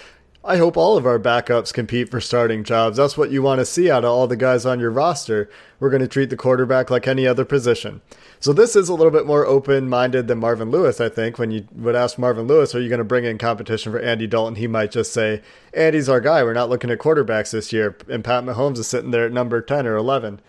I 0.42 0.56
hope 0.56 0.76
all 0.78 0.96
of 0.96 1.04
our 1.04 1.18
backups 1.18 1.72
compete 1.72 2.10
for 2.10 2.18
starting 2.18 2.64
jobs. 2.64 2.96
That's 2.96 3.16
what 3.18 3.30
you 3.30 3.42
want 3.42 3.58
to 3.58 3.66
see 3.66 3.90
out 3.90 4.04
of 4.04 4.10
all 4.10 4.26
the 4.26 4.36
guys 4.36 4.64
on 4.64 4.80
your 4.80 4.90
roster. 4.90 5.50
We're 5.78 5.90
going 5.90 6.00
to 6.00 6.08
treat 6.08 6.30
the 6.30 6.36
quarterback 6.36 6.88
like 6.88 7.06
any 7.06 7.26
other 7.26 7.44
position. 7.44 8.00
So 8.38 8.54
this 8.54 8.74
is 8.74 8.88
a 8.88 8.94
little 8.94 9.10
bit 9.10 9.26
more 9.26 9.44
open-minded 9.44 10.28
than 10.28 10.38
Marvin 10.38 10.70
Lewis, 10.70 10.98
I 10.98 11.10
think. 11.10 11.38
When 11.38 11.50
you 11.50 11.68
would 11.74 11.94
ask 11.94 12.18
Marvin 12.18 12.46
Lewis, 12.46 12.74
"Are 12.74 12.80
you 12.80 12.88
going 12.88 12.98
to 13.00 13.04
bring 13.04 13.26
in 13.26 13.36
competition 13.36 13.92
for 13.92 13.98
Andy 13.98 14.26
Dalton?" 14.26 14.54
He 14.54 14.66
might 14.66 14.92
just 14.92 15.12
say, 15.12 15.42
"Andy's 15.74 16.08
our 16.08 16.22
guy. 16.22 16.42
We're 16.42 16.54
not 16.54 16.70
looking 16.70 16.90
at 16.90 16.98
quarterbacks 16.98 17.50
this 17.50 17.70
year." 17.70 17.98
And 18.08 18.24
Pat 18.24 18.44
Mahomes 18.44 18.78
is 18.78 18.86
sitting 18.86 19.10
there 19.10 19.26
at 19.26 19.32
number 19.32 19.60
ten 19.60 19.86
or 19.86 19.96
eleven. 19.96 20.40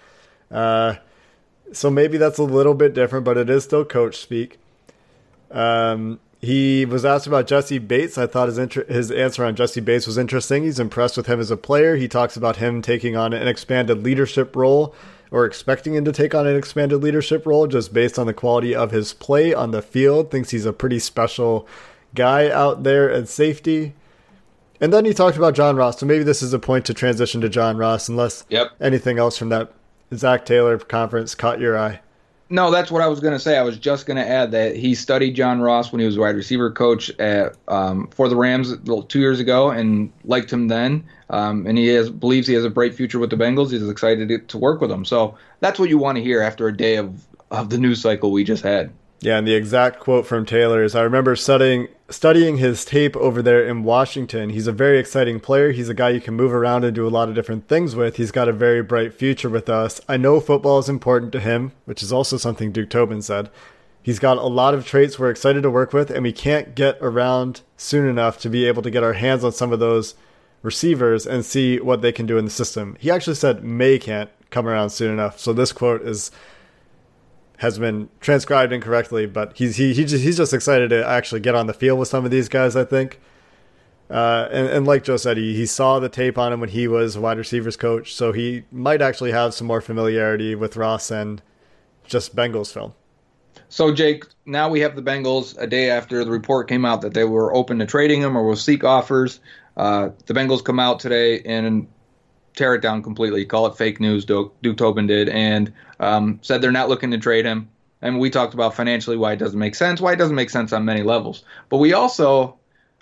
Uh, 0.50 0.96
so 1.74 1.90
maybe 1.90 2.18
that's 2.18 2.38
a 2.38 2.44
little 2.44 2.76
bit 2.76 2.94
different, 2.94 3.26
but 3.26 3.38
it 3.38 3.50
is 3.50 3.66
still 3.66 3.84
coach 3.84 4.16
speak. 4.18 4.58
Um, 5.52 6.22
he 6.42 6.86
was 6.86 7.06
asked 7.06 7.28
about 7.28 7.46
Jessie 7.46 7.78
Bates. 7.78 8.18
I 8.18 8.26
thought 8.26 8.48
his 8.48 8.58
inter- 8.58 8.86
his 8.86 9.12
answer 9.12 9.46
on 9.46 9.56
Jessie 9.56 9.80
Bates 9.80 10.08
was 10.08 10.18
interesting. 10.18 10.64
He's 10.64 10.80
impressed 10.80 11.16
with 11.16 11.28
him 11.28 11.40
as 11.40 11.52
a 11.52 11.58
player. 11.58 11.96
He 11.96 12.08
talks 12.08 12.36
about 12.36 12.58
him 12.58 12.82
taking 12.82 13.16
on 13.16 13.32
an 13.32 13.48
expanded 13.48 14.04
leadership 14.04 14.56
role 14.56 14.96
or 15.30 15.46
expecting 15.46 15.94
him 15.94 16.04
to 16.06 16.12
take 16.12 16.34
on 16.34 16.48
an 16.48 16.56
expanded 16.56 17.02
leadership 17.02 17.46
role 17.46 17.68
just 17.68 17.94
based 17.94 18.18
on 18.18 18.26
the 18.26 18.34
quality 18.34 18.76
of 18.76 18.90
his 18.90 19.14
play 19.14 19.54
on 19.54 19.70
the 19.70 19.84
field. 19.84 20.32
Thinks 20.32 20.50
he's 20.50 20.66
a 20.66 20.74
pretty 20.74 20.98
special 20.98 21.68
guy 22.16 22.50
out 22.50 22.84
there 22.84 23.12
at 23.12 23.30
safety. 23.30 23.94
And 24.82 24.92
then 24.92 25.06
he 25.06 25.14
talked 25.14 25.38
about 25.38 25.54
John 25.54 25.76
Ross. 25.76 26.00
So 26.00 26.08
maybe 26.08 26.24
this 26.24 26.42
is 26.42 26.54
a 26.54 26.60
point 26.60 26.86
to 26.88 26.94
transition 26.96 27.40
to 27.42 27.50
John 27.50 27.78
Ross, 27.78 28.10
unless 28.10 28.46
yep. 28.50 28.72
anything 28.82 29.20
else 29.20 29.38
from 29.38 29.50
that 29.50 29.72
Zac 30.16 30.44
Taylor 30.44 30.80
conference 30.80 31.36
caught 31.36 31.60
your 31.60 31.78
eye. 31.78 32.02
No, 32.52 32.70
that's 32.70 32.92
what 32.92 33.02
I 33.02 33.08
was 33.08 33.22
going 33.22 33.32
to 33.32 33.40
say. 33.40 33.58
I 33.58 33.62
was 33.62 33.78
just 33.78 34.06
going 34.06 34.18
to 34.18 34.28
add 34.28 34.52
that 34.52 34.76
he 34.76 34.94
studied 34.94 35.36
John 35.36 35.62
Ross 35.62 35.94
when 35.94 36.02
he 36.02 36.06
was 36.06 36.18
wide 36.18 36.36
receiver 36.36 36.70
coach 36.70 37.10
at 37.18 37.56
um, 37.70 38.08
for 38.08 38.28
the 38.28 38.36
Rams 38.36 38.76
two 39.08 39.20
years 39.22 39.40
ago 39.40 39.70
and 39.70 40.12
liked 40.26 40.52
him 40.52 40.68
then. 40.68 41.06
Um, 41.30 41.66
and 41.66 41.78
he 41.78 41.88
has, 41.88 42.10
believes 42.10 42.48
he 42.48 42.54
has 42.56 42.66
a 42.66 42.70
bright 42.70 42.94
future 42.94 43.20
with 43.20 43.30
the 43.30 43.38
Bengals. 43.38 43.72
He's 43.72 43.88
excited 43.88 44.50
to, 44.50 44.58
work 44.58 44.82
with 44.82 44.90
them. 44.90 45.06
So 45.06 45.38
that's 45.62 45.80
what 45.80 45.88
you 45.88 45.98
want 45.98 46.18
to 46.18 46.24
hear 46.24 46.42
after 46.42 46.68
a 46.68 46.76
day 46.76 46.98
of, 46.98 47.26
of 47.52 47.70
the 47.70 47.78
news 47.78 48.02
cycle 48.02 48.34
we 48.34 48.44
just 48.44 48.64
had. 48.64 48.92
Yeah, 49.24 49.38
and 49.38 49.48
the 49.48 49.54
exact 49.54 50.00
quote 50.00 50.26
from 50.26 50.48
Taylor 50.48 50.84
is 50.84 50.96
I 50.96 51.04
remember 51.04 51.36
studying 51.36 51.90
studying 52.10 52.58
his 52.58 52.84
tape 52.84 53.16
over 53.16 53.44
there 53.44 53.64
in 53.64 53.84
Washington. 53.84 54.50
He's 54.50 54.66
a 54.66 54.72
very 54.72 54.98
exciting 54.98 55.40
player. 55.40 55.72
He's 55.72 55.90
a 55.90 55.94
guy 55.94 56.10
you 56.10 56.20
can 56.20 56.34
move 56.34 56.52
around 56.52 56.84
and 56.84 56.96
do 56.96 57.08
a 57.08 57.10
lot 57.10 57.30
of 57.30 57.36
different 57.36 57.68
things 57.68 57.96
with. 57.96 58.18
He's 58.18 58.32
got 58.32 58.50
a 58.50 58.54
very 58.54 58.82
bright 58.82 59.14
future 59.14 59.48
with 59.48 59.70
us. 59.70 60.02
I 60.10 60.18
know 60.18 60.40
football 60.40 60.80
is 60.80 60.90
important 60.90 61.32
to 61.34 61.40
him, 61.40 61.72
which 61.86 62.02
is 62.02 62.12
also 62.12 62.36
something 62.38 62.72
Duke 62.72 62.90
Tobin 62.90 63.22
said. 63.22 63.52
He's 64.02 64.18
got 64.18 64.38
a 64.38 64.48
lot 64.48 64.74
of 64.74 64.88
traits 64.88 65.20
we're 65.20 65.30
excited 65.30 65.62
to 65.62 65.70
work 65.70 65.94
with, 65.94 66.10
and 66.10 66.24
we 66.24 66.32
can't 66.32 66.74
get 66.74 66.98
around 67.00 67.62
soon 67.78 68.10
enough 68.10 68.40
to 68.40 68.50
be 68.50 68.66
able 68.66 68.82
to 68.82 68.90
get 68.90 69.04
our 69.04 69.14
hands 69.14 69.44
on 69.44 69.52
some 69.52 69.72
of 69.72 69.80
those 69.80 70.16
receivers 70.64 71.28
and 71.28 71.46
see 71.46 71.80
what 71.80 72.02
they 72.02 72.12
can 72.12 72.26
do 72.26 72.40
in 72.40 72.46
the 72.46 72.52
system. 72.52 72.98
He 73.00 73.12
actually 73.12 73.36
said 73.36 73.64
May 73.64 74.00
can't 74.00 74.32
come 74.50 74.68
around 74.68 74.90
soon 74.90 75.14
enough. 75.14 75.40
So 75.40 75.54
this 75.54 75.72
quote 75.72 76.02
is 76.02 76.32
has 77.62 77.78
been 77.78 78.10
transcribed 78.20 78.74
incorrectly, 78.74 79.28
but 79.28 79.56
he's 79.56 79.76
he, 79.76 79.94
he 79.94 80.04
just, 80.04 80.24
he's 80.24 80.38
just 80.38 80.52
excited 80.52 80.90
to 80.90 81.08
actually 81.08 81.42
get 81.42 81.54
on 81.54 81.68
the 81.68 81.76
field 81.76 82.00
with 82.00 82.08
some 82.08 82.26
of 82.26 82.32
these 82.32 82.50
guys. 82.50 82.76
I 82.76 82.84
think, 82.84 83.20
uh, 84.10 84.48
and 84.52 84.68
and 84.68 84.88
like 84.88 85.04
Joe 85.04 85.18
said, 85.18 85.38
he 85.38 85.56
he 85.56 85.68
saw 85.68 86.00
the 86.00 86.10
tape 86.10 86.40
on 86.40 86.52
him 86.52 86.60
when 86.60 86.70
he 86.70 86.88
was 86.88 87.20
wide 87.20 87.38
receivers 87.38 87.78
coach, 87.78 88.16
so 88.16 88.32
he 88.32 88.64
might 88.72 89.00
actually 89.00 89.32
have 89.32 89.54
some 89.54 89.68
more 89.68 89.80
familiarity 89.80 90.56
with 90.56 90.76
Ross 90.76 91.12
and 91.12 91.44
just 92.04 92.36
Bengals 92.36 92.74
film. 92.74 92.96
So 93.70 93.94
Jake, 93.94 94.26
now 94.48 94.68
we 94.68 94.80
have 94.80 94.96
the 94.96 95.04
Bengals 95.04 95.56
a 95.60 95.68
day 95.68 95.92
after 95.92 96.26
the 96.26 96.32
report 96.32 96.68
came 96.68 96.84
out 96.84 97.02
that 97.02 97.14
they 97.14 97.26
were 97.26 97.54
open 97.54 97.78
to 97.78 97.86
trading 97.86 98.22
him 98.22 98.36
or 98.36 98.44
will 98.44 98.56
seek 98.56 98.84
offers. 98.84 99.40
Uh, 99.78 100.10
the 100.26 100.34
Bengals 100.34 100.64
come 100.64 100.80
out 100.80 101.00
today 101.00 101.42
and 101.44 101.88
tear 102.56 102.76
it 102.76 102.82
down 102.82 103.02
completely, 103.04 103.46
call 103.46 103.66
it 103.68 103.78
fake 103.78 104.00
news. 104.00 104.26
Duke, 104.26 104.54
Duke 104.62 104.78
Tobin 104.78 105.08
did, 105.08 105.30
and 105.30 105.72
um, 106.00 106.40
said 106.42 106.62
they're 106.62 106.72
not 106.72 106.90
looking 106.90 107.12
to 107.12 107.18
trade 107.18 107.46
him. 107.46 107.70
And 108.02 108.20
we 108.20 108.30
talked 108.30 108.54
about 108.54 108.76
financially 108.76 109.18
why 109.18 109.34
it 109.34 109.38
doesn't 109.38 109.60
make 109.60 109.76
sense, 109.76 110.02
why 110.02 110.14
it 110.14 110.16
doesn't 110.16 110.36
make 110.36 110.50
sense 110.50 110.74
on 110.74 110.86
many 110.86 111.04
levels. 111.04 111.44
But 111.70 111.78
we 111.78 111.94
also, 111.94 112.58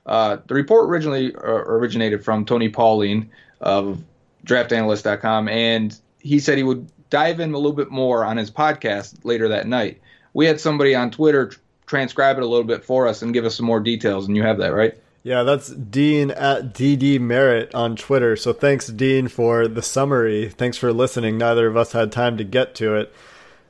uh, 0.06 0.38
the 0.48 0.54
report 0.54 0.90
originally 0.90 1.34
uh, 1.36 1.40
originated 1.40 2.24
from 2.24 2.46
Tony 2.46 2.70
Pauline 2.70 3.30
of 3.62 4.04
DraftAnalyst.com, 4.46 5.48
and 5.48 5.98
he 6.20 6.40
said 6.40 6.58
he 6.58 6.64
would 6.64 6.90
dive 7.10 7.40
in 7.40 7.54
a 7.54 7.58
little 7.58 7.74
bit 7.74 7.90
more 7.90 8.26
on 8.26 8.38
his 8.38 8.52
podcast 8.52 9.24
later 9.24 9.48
that 9.48 9.68
night. 9.68 10.02
We 10.34 10.46
had 10.46 10.60
somebody 10.60 10.96
on 10.96 11.12
Twitter 11.12 11.52
transcribe 11.86 12.38
it 12.38 12.44
a 12.44 12.48
little 12.48 12.66
bit 12.66 12.86
for 12.86 13.08
us 13.08 13.22
and 13.22 13.34
give 13.34 13.46
us 13.46 13.56
some 13.56 13.66
more 13.66 13.80
details, 13.80 14.28
and 14.28 14.36
you 14.36 14.44
have 14.44 14.58
that, 14.60 14.74
right? 14.74 14.96
Yeah, 15.22 15.44
that's 15.44 15.70
Dean 15.70 16.32
at 16.32 16.74
DD 16.74 17.20
Merritt 17.20 17.76
on 17.76 17.96
Twitter. 17.96 18.36
So 18.38 18.54
thanks, 18.54 18.88
Dean, 18.88 19.28
for 19.28 19.68
the 19.68 19.82
summary. 19.82 20.50
Thanks 20.50 20.78
for 20.78 20.94
listening. 20.94 21.38
Neither 21.38 21.68
of 21.68 21.76
us 21.76 21.92
had 21.92 22.12
time 22.12 22.38
to 22.38 22.44
get 22.44 22.74
to 22.76 22.96
it. 22.96 23.14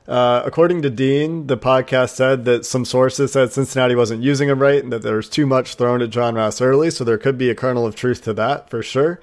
Uh, 0.06 0.42
according 0.44 0.82
to 0.82 0.90
Dean, 0.90 1.48
the 1.48 1.56
podcast 1.56 2.10
said 2.10 2.44
that 2.44 2.64
some 2.64 2.84
sources 2.84 3.32
said 3.32 3.52
Cincinnati 3.52 3.94
wasn't 3.94 4.22
using 4.22 4.48
him 4.48 4.60
right 4.60 4.82
and 4.82 4.92
that 4.92 5.02
there 5.02 5.16
was 5.16 5.28
too 5.28 5.46
much 5.46 5.74
thrown 5.74 6.02
at 6.02 6.10
John 6.10 6.36
Ross 6.36 6.60
early. 6.60 6.90
So 6.90 7.04
there 7.04 7.18
could 7.18 7.36
be 7.36 7.50
a 7.50 7.54
kernel 7.54 7.86
of 7.86 7.96
truth 7.96 8.22
to 8.24 8.32
that 8.34 8.70
for 8.70 8.82
sure. 8.82 9.20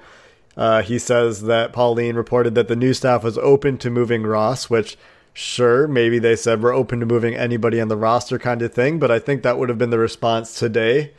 Uh, 0.56 0.82
he 0.82 0.98
says 0.98 1.42
that 1.42 1.72
Pauline 1.72 2.16
reported 2.16 2.54
that 2.54 2.68
the 2.68 2.76
new 2.76 2.92
staff 2.92 3.22
was 3.22 3.38
open 3.38 3.78
to 3.78 3.90
moving 3.90 4.24
Ross, 4.24 4.68
which 4.68 4.98
sure, 5.32 5.88
maybe 5.88 6.18
they 6.18 6.36
said 6.36 6.62
we're 6.62 6.74
open 6.74 7.00
to 7.00 7.06
moving 7.06 7.34
anybody 7.34 7.80
on 7.80 7.88
the 7.88 7.96
roster 7.96 8.38
kind 8.38 8.60
of 8.60 8.74
thing. 8.74 8.98
But 8.98 9.10
I 9.10 9.18
think 9.18 9.42
that 9.42 9.58
would 9.58 9.68
have 9.68 9.78
been 9.78 9.90
the 9.90 9.98
response 9.98 10.58
today 10.58 11.12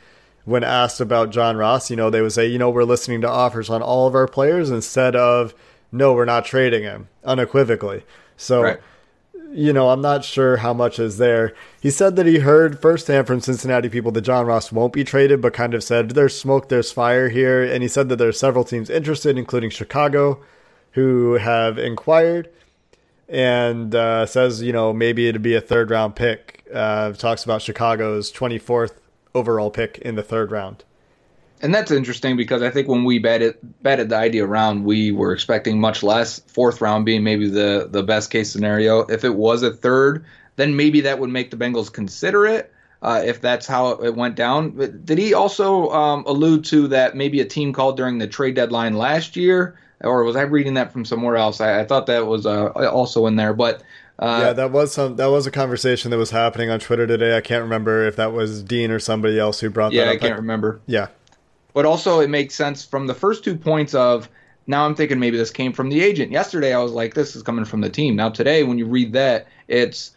when 0.44 0.64
asked 0.64 1.00
about 1.00 1.30
John 1.30 1.56
Ross, 1.56 1.90
you 1.90 1.96
know, 1.96 2.10
they 2.10 2.22
would 2.22 2.32
say, 2.32 2.46
you 2.46 2.58
know, 2.58 2.70
we're 2.70 2.84
listening 2.84 3.20
to 3.22 3.28
offers 3.28 3.70
on 3.70 3.82
all 3.82 4.06
of 4.06 4.14
our 4.14 4.26
players 4.26 4.70
instead 4.70 5.14
of, 5.14 5.54
no, 5.92 6.12
we're 6.12 6.24
not 6.24 6.44
trading 6.44 6.82
him 6.82 7.08
unequivocally. 7.24 8.04
So, 8.36 8.62
right. 8.62 8.80
you 9.52 9.72
know, 9.72 9.90
I'm 9.90 10.00
not 10.00 10.24
sure 10.24 10.58
how 10.58 10.72
much 10.72 10.98
is 10.98 11.18
there. 11.18 11.54
He 11.80 11.90
said 11.90 12.16
that 12.16 12.26
he 12.26 12.38
heard 12.38 12.80
firsthand 12.80 13.26
from 13.26 13.40
Cincinnati 13.40 13.88
people 13.88 14.12
that 14.12 14.22
John 14.22 14.46
Ross 14.46 14.72
won't 14.72 14.92
be 14.92 15.04
traded, 15.04 15.40
but 15.40 15.52
kind 15.52 15.74
of 15.74 15.84
said, 15.84 16.10
there's 16.10 16.38
smoke, 16.38 16.68
there's 16.68 16.92
fire 16.92 17.28
here. 17.28 17.62
And 17.62 17.82
he 17.82 17.88
said 17.88 18.08
that 18.08 18.16
there's 18.16 18.38
several 18.38 18.64
teams 18.64 18.88
interested, 18.88 19.36
including 19.36 19.70
Chicago, 19.70 20.42
who 20.92 21.34
have 21.34 21.78
inquired 21.78 22.48
and 23.28 23.94
uh, 23.94 24.26
says, 24.26 24.60
you 24.60 24.72
know, 24.72 24.92
maybe 24.92 25.28
it'd 25.28 25.42
be 25.42 25.54
a 25.54 25.60
third 25.60 25.90
round 25.90 26.16
pick. 26.16 26.64
Uh, 26.72 27.12
talks 27.12 27.44
about 27.44 27.62
Chicago's 27.62 28.32
24th 28.32 28.99
overall 29.34 29.70
pick 29.70 29.98
in 29.98 30.14
the 30.16 30.22
third 30.22 30.50
round. 30.50 30.84
And 31.62 31.74
that's 31.74 31.90
interesting 31.90 32.36
because 32.36 32.62
I 32.62 32.70
think 32.70 32.88
when 32.88 33.04
we 33.04 33.18
batted 33.18 33.56
batted 33.82 34.08
the 34.08 34.16
idea 34.16 34.46
around, 34.46 34.84
we 34.84 35.12
were 35.12 35.32
expecting 35.32 35.78
much 35.78 36.02
less. 36.02 36.40
Fourth 36.40 36.80
round 36.80 37.04
being 37.04 37.22
maybe 37.22 37.48
the 37.48 37.86
the 37.90 38.02
best 38.02 38.30
case 38.30 38.50
scenario. 38.50 39.00
If 39.00 39.24
it 39.24 39.34
was 39.34 39.62
a 39.62 39.70
third, 39.70 40.24
then 40.56 40.74
maybe 40.74 41.02
that 41.02 41.18
would 41.18 41.30
make 41.30 41.50
the 41.50 41.56
Bengals 41.58 41.92
consider 41.92 42.46
it. 42.46 42.72
Uh, 43.02 43.22
if 43.24 43.40
that's 43.40 43.66
how 43.66 43.92
it 43.92 44.14
went 44.14 44.34
down. 44.34 44.70
But 44.72 45.06
did 45.06 45.16
he 45.16 45.32
also 45.32 45.88
um, 45.88 46.22
allude 46.26 46.66
to 46.66 46.88
that 46.88 47.16
maybe 47.16 47.40
a 47.40 47.46
team 47.46 47.72
called 47.72 47.96
during 47.96 48.18
the 48.18 48.26
trade 48.26 48.56
deadline 48.56 48.94
last 48.94 49.36
year, 49.36 49.78
or 50.02 50.22
was 50.22 50.36
I 50.36 50.42
reading 50.42 50.74
that 50.74 50.92
from 50.92 51.06
somewhere 51.06 51.36
else? 51.36 51.62
I, 51.62 51.80
I 51.80 51.86
thought 51.86 52.06
that 52.06 52.26
was 52.26 52.44
uh, 52.44 52.66
also 52.68 53.26
in 53.26 53.36
there, 53.36 53.54
but 53.54 53.82
uh, 54.20 54.42
yeah, 54.44 54.52
that 54.52 54.70
was 54.70 54.92
some. 54.92 55.16
That 55.16 55.30
was 55.30 55.46
a 55.46 55.50
conversation 55.50 56.10
that 56.10 56.18
was 56.18 56.30
happening 56.30 56.68
on 56.68 56.78
Twitter 56.78 57.06
today. 57.06 57.36
I 57.36 57.40
can't 57.40 57.62
remember 57.62 58.06
if 58.06 58.16
that 58.16 58.32
was 58.32 58.62
Dean 58.62 58.90
or 58.90 58.98
somebody 58.98 59.38
else 59.38 59.60
who 59.60 59.70
brought 59.70 59.92
yeah, 59.92 60.04
that 60.04 60.08
up. 60.08 60.14
Yeah, 60.14 60.26
I 60.26 60.28
can't 60.28 60.40
remember. 60.40 60.80
Yeah, 60.86 61.08
but 61.72 61.86
also 61.86 62.20
it 62.20 62.28
makes 62.28 62.54
sense 62.54 62.84
from 62.84 63.06
the 63.06 63.14
first 63.14 63.42
two 63.42 63.56
points 63.56 63.94
of. 63.94 64.28
Now 64.66 64.84
I'm 64.84 64.94
thinking 64.94 65.18
maybe 65.18 65.38
this 65.38 65.50
came 65.50 65.72
from 65.72 65.88
the 65.88 66.00
agent. 66.02 66.30
Yesterday 66.30 66.74
I 66.74 66.78
was 66.78 66.92
like, 66.92 67.14
this 67.14 67.34
is 67.34 67.42
coming 67.42 67.64
from 67.64 67.80
the 67.80 67.88
team. 67.88 68.14
Now 68.14 68.28
today, 68.28 68.62
when 68.62 68.78
you 68.78 68.86
read 68.86 69.14
that, 69.14 69.48
it's 69.66 70.12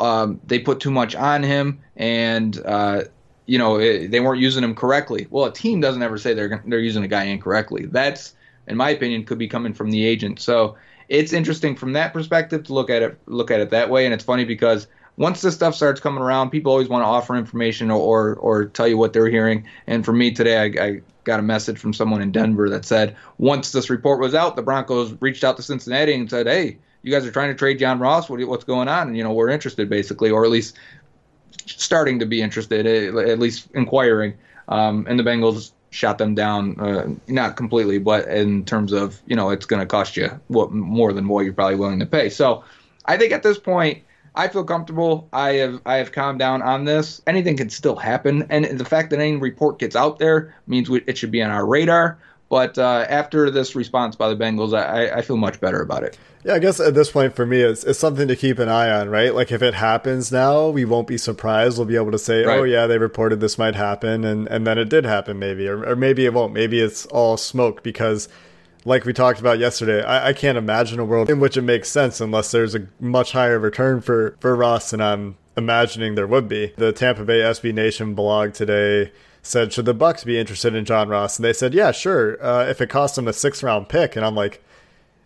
um, 0.00 0.40
they 0.46 0.58
put 0.58 0.80
too 0.80 0.90
much 0.90 1.14
on 1.14 1.42
him, 1.42 1.80
and 1.96 2.60
uh, 2.66 3.04
you 3.46 3.56
know 3.56 3.78
it, 3.78 4.10
they 4.10 4.18
weren't 4.18 4.40
using 4.40 4.64
him 4.64 4.74
correctly. 4.74 5.28
Well, 5.30 5.44
a 5.44 5.52
team 5.52 5.80
doesn't 5.80 6.02
ever 6.02 6.18
say 6.18 6.34
they're 6.34 6.62
they're 6.66 6.80
using 6.80 7.04
a 7.04 7.08
guy 7.08 7.24
incorrectly. 7.24 7.86
That's, 7.86 8.34
in 8.66 8.76
my 8.76 8.90
opinion, 8.90 9.24
could 9.24 9.38
be 9.38 9.48
coming 9.48 9.74
from 9.74 9.92
the 9.92 10.04
agent. 10.04 10.40
So 10.40 10.76
it's 11.08 11.32
interesting 11.32 11.76
from 11.76 11.92
that 11.92 12.12
perspective 12.12 12.64
to 12.64 12.74
look 12.74 12.90
at 12.90 13.02
it 13.02 13.18
look 13.26 13.50
at 13.50 13.60
it 13.60 13.70
that 13.70 13.90
way. 13.90 14.04
And 14.04 14.14
it's 14.14 14.24
funny 14.24 14.44
because 14.44 14.86
once 15.16 15.42
this 15.42 15.54
stuff 15.54 15.74
starts 15.74 16.00
coming 16.00 16.22
around, 16.22 16.50
people 16.50 16.72
always 16.72 16.88
want 16.88 17.02
to 17.02 17.06
offer 17.06 17.36
information 17.36 17.90
or, 17.90 18.00
or, 18.00 18.34
or 18.36 18.64
tell 18.64 18.88
you 18.88 18.98
what 18.98 19.12
they're 19.12 19.28
hearing. 19.28 19.66
And 19.86 20.04
for 20.04 20.12
me 20.12 20.32
today, 20.32 20.58
I, 20.58 20.84
I 20.84 21.00
got 21.22 21.38
a 21.38 21.42
message 21.42 21.78
from 21.78 21.92
someone 21.92 22.20
in 22.20 22.32
Denver 22.32 22.68
that 22.68 22.84
said 22.84 23.16
once 23.38 23.72
this 23.72 23.90
report 23.90 24.20
was 24.20 24.34
out, 24.34 24.56
the 24.56 24.62
Broncos 24.62 25.14
reached 25.20 25.44
out 25.44 25.56
to 25.56 25.62
Cincinnati 25.62 26.14
and 26.14 26.28
said, 26.28 26.46
"Hey, 26.46 26.78
you 27.02 27.12
guys 27.12 27.26
are 27.26 27.32
trying 27.32 27.48
to 27.48 27.54
trade 27.54 27.78
John 27.78 27.98
Ross. 27.98 28.28
What, 28.28 28.40
what's 28.46 28.64
going 28.64 28.88
on?" 28.88 29.08
And 29.08 29.16
you 29.16 29.22
know, 29.22 29.32
we're 29.32 29.50
interested 29.50 29.88
basically, 29.88 30.30
or 30.30 30.44
at 30.44 30.50
least 30.50 30.76
starting 31.66 32.18
to 32.18 32.26
be 32.26 32.42
interested, 32.42 32.86
at 32.86 33.38
least 33.38 33.68
inquiring. 33.74 34.34
Um, 34.68 35.06
and 35.08 35.18
the 35.18 35.22
Bengals 35.22 35.72
shot 35.94 36.18
them 36.18 36.34
down, 36.34 36.78
uh, 36.80 37.08
not 37.28 37.56
completely, 37.56 37.98
but 37.98 38.26
in 38.26 38.64
terms 38.64 38.92
of 38.92 39.22
you 39.26 39.36
know 39.36 39.50
it's 39.50 39.64
going 39.64 39.80
to 39.80 39.86
cost 39.86 40.16
you 40.16 40.28
what 40.48 40.72
more 40.72 41.12
than 41.12 41.28
what 41.28 41.44
you're 41.44 41.54
probably 41.54 41.76
willing 41.76 42.00
to 42.00 42.06
pay. 42.06 42.28
So 42.28 42.64
I 43.06 43.16
think 43.16 43.32
at 43.32 43.44
this 43.44 43.58
point, 43.58 44.02
I 44.34 44.48
feel 44.48 44.64
comfortable. 44.64 45.28
I 45.32 45.52
have 45.54 45.80
I 45.86 45.96
have 45.96 46.10
calmed 46.10 46.40
down 46.40 46.62
on 46.62 46.84
this. 46.84 47.22
Anything 47.26 47.56
can 47.56 47.70
still 47.70 47.96
happen, 47.96 48.44
and 48.50 48.64
the 48.64 48.84
fact 48.84 49.10
that 49.10 49.20
any 49.20 49.36
report 49.36 49.78
gets 49.78 49.94
out 49.94 50.18
there 50.18 50.54
means 50.66 50.90
we, 50.90 51.02
it 51.06 51.16
should 51.16 51.30
be 51.30 51.42
on 51.42 51.50
our 51.50 51.64
radar. 51.64 52.18
But 52.54 52.78
uh, 52.78 53.04
after 53.08 53.50
this 53.50 53.74
response 53.74 54.14
by 54.14 54.28
the 54.28 54.36
Bengals, 54.36 54.78
I, 54.78 55.10
I 55.10 55.22
feel 55.22 55.36
much 55.36 55.60
better 55.60 55.82
about 55.82 56.04
it. 56.04 56.16
Yeah, 56.44 56.54
I 56.54 56.60
guess 56.60 56.78
at 56.78 56.94
this 56.94 57.10
point 57.10 57.34
for 57.34 57.44
me, 57.44 57.62
it's, 57.62 57.82
it's 57.82 57.98
something 57.98 58.28
to 58.28 58.36
keep 58.36 58.60
an 58.60 58.68
eye 58.68 58.92
on, 58.92 59.08
right? 59.08 59.34
Like 59.34 59.50
if 59.50 59.60
it 59.60 59.74
happens 59.74 60.30
now, 60.30 60.68
we 60.68 60.84
won't 60.84 61.08
be 61.08 61.18
surprised. 61.18 61.78
We'll 61.78 61.88
be 61.88 61.96
able 61.96 62.12
to 62.12 62.18
say, 62.18 62.44
Right. 62.44 62.60
oh, 62.60 62.62
yeah, 62.62 62.86
they 62.86 62.98
reported 62.98 63.40
this 63.40 63.58
might 63.58 63.74
happen, 63.74 64.24
and, 64.24 64.46
and 64.46 64.64
then 64.64 64.78
it 64.78 64.88
did 64.88 65.04
happen, 65.04 65.36
maybe. 65.36 65.66
Or, 65.66 65.84
or 65.84 65.96
maybe 65.96 66.26
it 66.26 66.32
won't. 66.32 66.52
Maybe 66.52 66.78
it's 66.78 67.06
all 67.06 67.36
smoke 67.36 67.82
because, 67.82 68.28
like 68.84 69.04
we 69.04 69.12
talked 69.12 69.40
about 69.40 69.58
yesterday, 69.58 70.04
I, 70.04 70.28
I 70.28 70.32
can't 70.32 70.56
imagine 70.56 71.00
a 71.00 71.04
world 71.04 71.30
in 71.30 71.40
which 71.40 71.56
it 71.56 71.62
makes 71.62 71.88
sense 71.88 72.20
unless 72.20 72.52
there's 72.52 72.76
a 72.76 72.86
much 73.00 73.32
higher 73.32 73.58
return 73.58 74.00
for, 74.00 74.36
for 74.38 74.54
Ross 74.54 74.92
And 74.92 75.02
I'm 75.02 75.38
imagining 75.56 76.14
there 76.14 76.26
would 76.26 76.48
be. 76.48 76.72
The 76.76 76.92
Tampa 76.92 77.24
Bay 77.24 77.40
SB 77.40 77.72
Nation 77.74 78.14
blog 78.14 78.54
today 78.54 79.12
said, 79.42 79.72
should 79.72 79.84
the 79.84 79.94
Bucs 79.94 80.24
be 80.24 80.38
interested 80.38 80.74
in 80.74 80.84
John 80.84 81.08
Ross? 81.08 81.38
And 81.38 81.44
they 81.44 81.52
said, 81.52 81.74
yeah, 81.74 81.92
sure, 81.92 82.42
uh, 82.44 82.66
if 82.66 82.80
it 82.80 82.88
costs 82.88 83.16
them 83.16 83.28
a 83.28 83.32
six 83.32 83.62
round 83.62 83.88
pick. 83.88 84.16
And 84.16 84.24
I'm 84.24 84.34
like, 84.34 84.62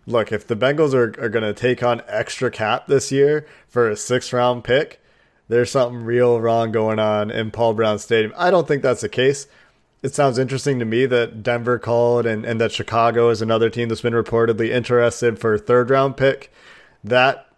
look, 0.05 0.31
if 0.31 0.45
the 0.45 0.55
Bengals 0.55 0.93
are, 0.93 1.13
are 1.23 1.29
going 1.29 1.43
to 1.43 1.53
take 1.53 1.81
on 1.83 2.01
extra 2.07 2.51
cap 2.51 2.87
this 2.87 3.11
year 3.11 3.45
for 3.67 3.89
a 3.89 3.95
six 3.95 4.33
round 4.33 4.63
pick, 4.63 5.01
there's 5.47 5.71
something 5.71 6.03
real 6.03 6.39
wrong 6.39 6.71
going 6.71 6.99
on 6.99 7.31
in 7.31 7.51
Paul 7.51 7.73
Brown 7.73 7.97
Stadium. 7.99 8.33
I 8.37 8.51
don't 8.51 8.67
think 8.67 8.83
that's 8.83 9.01
the 9.01 9.09
case. 9.09 9.47
It 10.01 10.15
sounds 10.15 10.37
interesting 10.37 10.79
to 10.79 10.85
me 10.85 11.05
that 11.07 11.43
Denver 11.43 11.77
called 11.79 12.25
and, 12.25 12.45
and 12.45 12.61
that 12.61 12.71
Chicago 12.71 13.29
is 13.29 13.41
another 13.41 13.69
team 13.69 13.89
that's 13.89 14.01
been 14.01 14.13
reportedly 14.13 14.69
interested 14.69 15.39
for 15.39 15.55
a 15.55 15.59
third 15.59 15.89
round 15.89 16.15
pick. 16.15 16.53
That, 17.03 17.48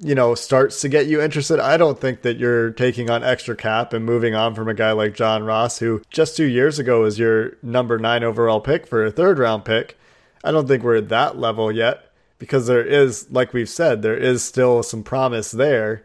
you 0.00 0.14
know, 0.14 0.34
starts 0.34 0.80
to 0.80 0.88
get 0.88 1.06
you 1.06 1.20
interested. 1.20 1.60
I 1.60 1.76
don't 1.76 2.00
think 2.00 2.22
that 2.22 2.36
you're 2.38 2.70
taking 2.70 3.08
on 3.10 3.22
extra 3.22 3.54
cap 3.54 3.92
and 3.92 4.04
moving 4.04 4.34
on 4.34 4.54
from 4.54 4.68
a 4.68 4.74
guy 4.74 4.92
like 4.92 5.14
John 5.14 5.44
Ross, 5.44 5.78
who 5.78 6.02
just 6.10 6.36
two 6.36 6.46
years 6.46 6.78
ago 6.78 7.02
was 7.02 7.18
your 7.18 7.56
number 7.62 7.98
nine 7.98 8.24
overall 8.24 8.60
pick 8.60 8.86
for 8.86 9.04
a 9.04 9.10
third 9.12 9.38
round 9.38 9.64
pick. 9.64 9.96
I 10.42 10.50
don't 10.50 10.66
think 10.66 10.82
we're 10.82 10.96
at 10.96 11.08
that 11.10 11.38
level 11.38 11.70
yet 11.70 12.10
because 12.38 12.66
there 12.66 12.84
is, 12.84 13.30
like 13.30 13.52
we've 13.52 13.68
said, 13.68 14.02
there 14.02 14.16
is 14.16 14.42
still 14.42 14.82
some 14.82 15.04
promise 15.04 15.52
there. 15.52 16.04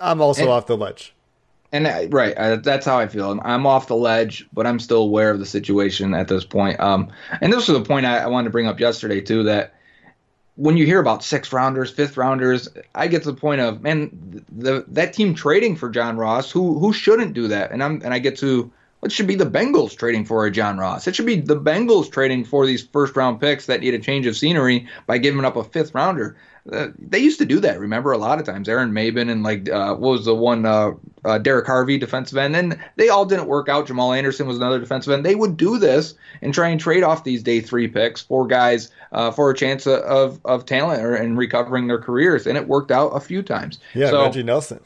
I'm 0.00 0.20
also 0.20 0.42
And- 0.42 0.50
off 0.50 0.66
the 0.66 0.76
ledge. 0.76 1.12
And 1.72 1.88
I, 1.88 2.06
right, 2.06 2.34
uh, 2.36 2.56
that's 2.56 2.86
how 2.86 3.00
I 3.00 3.08
feel. 3.08 3.32
I'm, 3.32 3.40
I'm 3.40 3.66
off 3.66 3.88
the 3.88 3.96
ledge, 3.96 4.46
but 4.52 4.64
I'm 4.64 4.78
still 4.78 5.02
aware 5.02 5.32
of 5.32 5.40
the 5.40 5.46
situation 5.46 6.14
at 6.14 6.28
this 6.28 6.44
point. 6.44 6.78
Um, 6.78 7.10
and 7.40 7.52
this 7.52 7.66
was 7.66 7.76
the 7.76 7.84
point 7.84 8.06
I, 8.06 8.18
I 8.18 8.26
wanted 8.28 8.44
to 8.44 8.50
bring 8.50 8.68
up 8.68 8.78
yesterday 8.78 9.20
too. 9.20 9.42
That 9.42 9.74
when 10.56 10.76
you 10.76 10.86
hear 10.86 11.00
about 11.00 11.24
sixth 11.24 11.52
rounders, 11.52 11.90
fifth 11.90 12.16
rounders, 12.16 12.68
I 12.94 13.08
get 13.08 13.22
to 13.24 13.32
the 13.32 13.40
point 13.40 13.60
of 13.60 13.82
man, 13.82 14.44
the 14.50 14.84
that 14.88 15.12
team 15.12 15.34
trading 15.34 15.76
for 15.76 15.90
John 15.90 16.16
Ross, 16.16 16.50
who 16.50 16.78
who 16.78 16.92
shouldn't 16.92 17.34
do 17.34 17.48
that? 17.48 17.72
And 17.72 17.82
I'm 17.82 18.00
and 18.04 18.14
I 18.14 18.18
get 18.18 18.38
to 18.38 18.72
it 19.04 19.12
should 19.12 19.26
be 19.26 19.34
the 19.34 19.46
Bengals 19.46 19.96
trading 19.96 20.24
for 20.24 20.46
a 20.46 20.50
John 20.50 20.78
Ross. 20.78 21.06
It 21.06 21.14
should 21.14 21.26
be 21.26 21.40
the 21.40 21.60
Bengals 21.60 22.10
trading 22.10 22.44
for 22.44 22.66
these 22.66 22.86
first 22.86 23.16
round 23.16 23.40
picks 23.40 23.66
that 23.66 23.80
need 23.80 23.94
a 23.94 23.98
change 23.98 24.26
of 24.26 24.36
scenery 24.36 24.88
by 25.06 25.18
giving 25.18 25.44
up 25.44 25.56
a 25.56 25.64
fifth 25.64 25.94
rounder. 25.94 26.36
Uh, 26.72 26.88
they 26.98 27.18
used 27.18 27.38
to 27.38 27.44
do 27.44 27.60
that. 27.60 27.78
Remember, 27.78 28.12
a 28.12 28.18
lot 28.18 28.40
of 28.40 28.46
times, 28.46 28.70
Aaron 28.70 28.90
Maybin 28.90 29.30
and 29.30 29.42
like 29.42 29.68
uh, 29.68 29.94
what 29.94 30.12
was 30.12 30.24
the 30.24 30.34
one, 30.34 30.64
uh, 30.64 30.92
uh, 31.24 31.36
Derrick 31.36 31.66
Harvey, 31.66 31.98
defensive 31.98 32.38
end, 32.38 32.56
and 32.56 32.78
they 32.96 33.10
all 33.10 33.26
didn't 33.26 33.48
work 33.48 33.68
out. 33.68 33.86
Jamaal 33.86 34.16
Anderson 34.16 34.46
was 34.46 34.56
another 34.56 34.78
defensive 34.78 35.12
end. 35.12 35.26
They 35.26 35.34
would 35.34 35.58
do 35.58 35.78
this 35.78 36.14
and 36.40 36.54
try 36.54 36.68
and 36.68 36.80
trade 36.80 37.02
off 37.02 37.22
these 37.22 37.42
day 37.42 37.60
three 37.60 37.86
picks 37.86 38.22
for 38.22 38.46
guys 38.46 38.90
uh, 39.12 39.30
for 39.30 39.50
a 39.50 39.54
chance 39.54 39.86
of 39.86 40.00
of, 40.00 40.40
of 40.46 40.64
talent 40.64 41.02
or, 41.02 41.14
and 41.14 41.36
recovering 41.36 41.86
their 41.86 41.98
careers, 41.98 42.46
and 42.46 42.56
it 42.56 42.66
worked 42.66 42.90
out 42.90 43.08
a 43.08 43.20
few 43.20 43.42
times. 43.42 43.78
Yeah, 43.94 44.08
so, 44.08 44.22
Reggie 44.22 44.42
Nelson. 44.42 44.80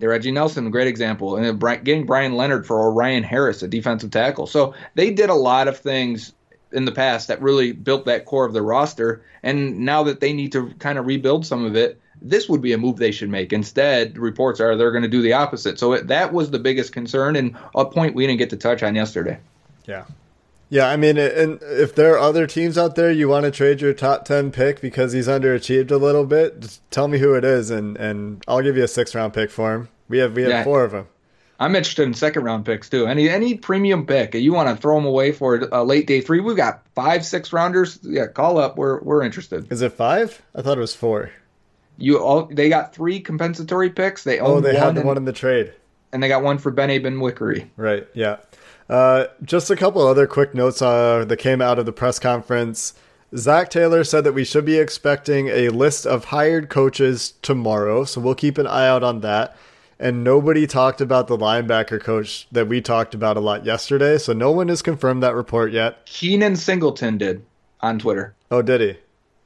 Reggie 0.00 0.30
Nelson, 0.30 0.70
great 0.70 0.88
example, 0.88 1.36
and 1.36 1.60
getting 1.60 2.04
Brian 2.04 2.34
Leonard 2.34 2.66
for 2.66 2.78
Orien 2.78 3.24
Harris, 3.24 3.62
a 3.62 3.68
defensive 3.68 4.10
tackle. 4.10 4.46
So 4.46 4.74
they 4.94 5.10
did 5.10 5.30
a 5.30 5.34
lot 5.34 5.68
of 5.68 5.78
things 5.78 6.32
in 6.72 6.84
the 6.84 6.92
past 6.92 7.28
that 7.28 7.40
really 7.40 7.72
built 7.72 8.04
that 8.04 8.26
core 8.26 8.44
of 8.44 8.52
the 8.52 8.62
roster. 8.62 9.22
And 9.42 9.80
now 9.80 10.02
that 10.02 10.20
they 10.20 10.32
need 10.32 10.52
to 10.52 10.70
kind 10.78 10.98
of 10.98 11.06
rebuild 11.06 11.46
some 11.46 11.64
of 11.64 11.76
it, 11.76 12.00
this 12.20 12.48
would 12.48 12.60
be 12.60 12.72
a 12.72 12.78
move 12.78 12.96
they 12.96 13.12
should 13.12 13.30
make. 13.30 13.52
Instead, 13.52 14.18
reports 14.18 14.60
are 14.60 14.76
they're 14.76 14.90
going 14.90 15.02
to 15.02 15.08
do 15.08 15.22
the 15.22 15.32
opposite. 15.32 15.78
So 15.78 15.92
it, 15.92 16.08
that 16.08 16.32
was 16.32 16.50
the 16.50 16.58
biggest 16.58 16.92
concern 16.92 17.36
and 17.36 17.56
a 17.74 17.84
point 17.84 18.14
we 18.14 18.26
didn't 18.26 18.38
get 18.38 18.50
to 18.50 18.56
touch 18.56 18.82
on 18.82 18.94
yesterday. 18.94 19.38
Yeah. 19.86 20.04
Yeah, 20.68 20.88
I 20.88 20.96
mean, 20.96 21.16
and 21.16 21.60
if 21.62 21.94
there 21.94 22.14
are 22.14 22.18
other 22.18 22.46
teams 22.46 22.76
out 22.76 22.96
there 22.96 23.10
you 23.12 23.28
want 23.28 23.44
to 23.44 23.52
trade 23.52 23.80
your 23.80 23.92
top 23.92 24.24
10 24.24 24.50
pick 24.50 24.80
because 24.80 25.12
he's 25.12 25.28
underachieved 25.28 25.92
a 25.92 25.96
little 25.96 26.24
bit, 26.26 26.58
just 26.60 26.88
tell 26.90 27.06
me 27.06 27.18
who 27.18 27.34
it 27.34 27.44
is 27.44 27.70
and, 27.70 27.96
and 27.96 28.42
I'll 28.48 28.62
give 28.62 28.76
you 28.76 28.82
a 28.82 28.88
six 28.88 29.14
round 29.14 29.32
pick 29.32 29.50
for 29.50 29.74
him. 29.74 29.88
We 30.08 30.18
have 30.18 30.34
we 30.34 30.42
have 30.42 30.50
Yeah. 30.50 30.64
four 30.64 30.82
of 30.84 30.90
them. 30.92 31.06
I'm 31.58 31.74
interested 31.74 32.02
in 32.02 32.14
second 32.14 32.42
round 32.44 32.66
picks 32.66 32.90
too. 32.90 33.06
Any 33.06 33.28
any 33.30 33.54
premium 33.54 34.06
pick 34.06 34.34
you 34.34 34.52
want 34.52 34.68
to 34.68 34.76
throw 34.80 34.96
them 34.96 35.06
away 35.06 35.32
for 35.32 35.68
a 35.72 35.82
late 35.84 36.06
day 36.06 36.20
three? 36.20 36.40
We've 36.40 36.56
got 36.56 36.82
five 36.94 37.24
six 37.24 37.52
rounders. 37.52 37.98
Yeah, 38.02 38.26
call 38.26 38.58
up. 38.58 38.76
We're 38.76 39.00
we're 39.00 39.22
interested. 39.22 39.70
Is 39.72 39.80
it 39.82 39.92
five? 39.92 40.42
I 40.54 40.62
thought 40.62 40.76
it 40.76 40.80
was 40.82 40.94
four. 40.94 41.30
You 41.96 42.18
all 42.18 42.44
they 42.46 42.68
got 42.68 42.92
three 42.94 43.20
compensatory 43.20 43.88
picks. 43.90 44.22
They 44.24 44.38
Oh, 44.38 44.60
they 44.60 44.76
had 44.76 44.96
the 44.96 45.02
one 45.02 45.16
in 45.16 45.24
the 45.24 45.32
trade. 45.32 45.72
and 46.12 46.22
they 46.22 46.28
got 46.28 46.42
one 46.42 46.58
for 46.58 46.70
Ben 46.70 46.90
Aben 46.90 47.20
Wickery. 47.20 47.68
Right. 47.76 48.06
Yeah. 48.14 48.36
Uh, 48.88 49.26
just 49.42 49.70
a 49.70 49.76
couple 49.76 50.06
other 50.06 50.26
quick 50.26 50.54
notes 50.54 50.80
uh, 50.80 51.24
that 51.24 51.38
came 51.38 51.60
out 51.60 51.78
of 51.78 51.86
the 51.86 51.92
press 51.92 52.18
conference. 52.18 52.94
Zac 53.36 53.70
Taylor 53.70 54.04
said 54.04 54.22
that 54.24 54.32
we 54.32 54.44
should 54.44 54.64
be 54.64 54.78
expecting 54.78 55.48
a 55.48 55.70
list 55.70 56.06
of 56.06 56.26
hired 56.26 56.68
coaches 56.68 57.34
tomorrow, 57.42 58.04
so 58.04 58.20
we'll 58.20 58.36
keep 58.36 58.58
an 58.58 58.66
eye 58.66 58.86
out 58.86 59.02
on 59.02 59.20
that. 59.20 59.56
And 59.98 60.22
nobody 60.22 60.66
talked 60.66 61.00
about 61.00 61.26
the 61.26 61.38
linebacker 61.38 62.00
coach 62.00 62.46
that 62.52 62.68
we 62.68 62.80
talked 62.80 63.14
about 63.14 63.36
a 63.36 63.40
lot 63.40 63.64
yesterday, 63.64 64.18
so 64.18 64.32
no 64.32 64.52
one 64.52 64.68
has 64.68 64.82
confirmed 64.82 65.22
that 65.22 65.34
report 65.34 65.72
yet. 65.72 66.04
Keenan 66.06 66.54
Singleton 66.54 67.18
did 67.18 67.44
on 67.80 67.98
Twitter. 67.98 68.34
Oh, 68.50 68.62
did 68.62 68.80
he? 68.80 68.96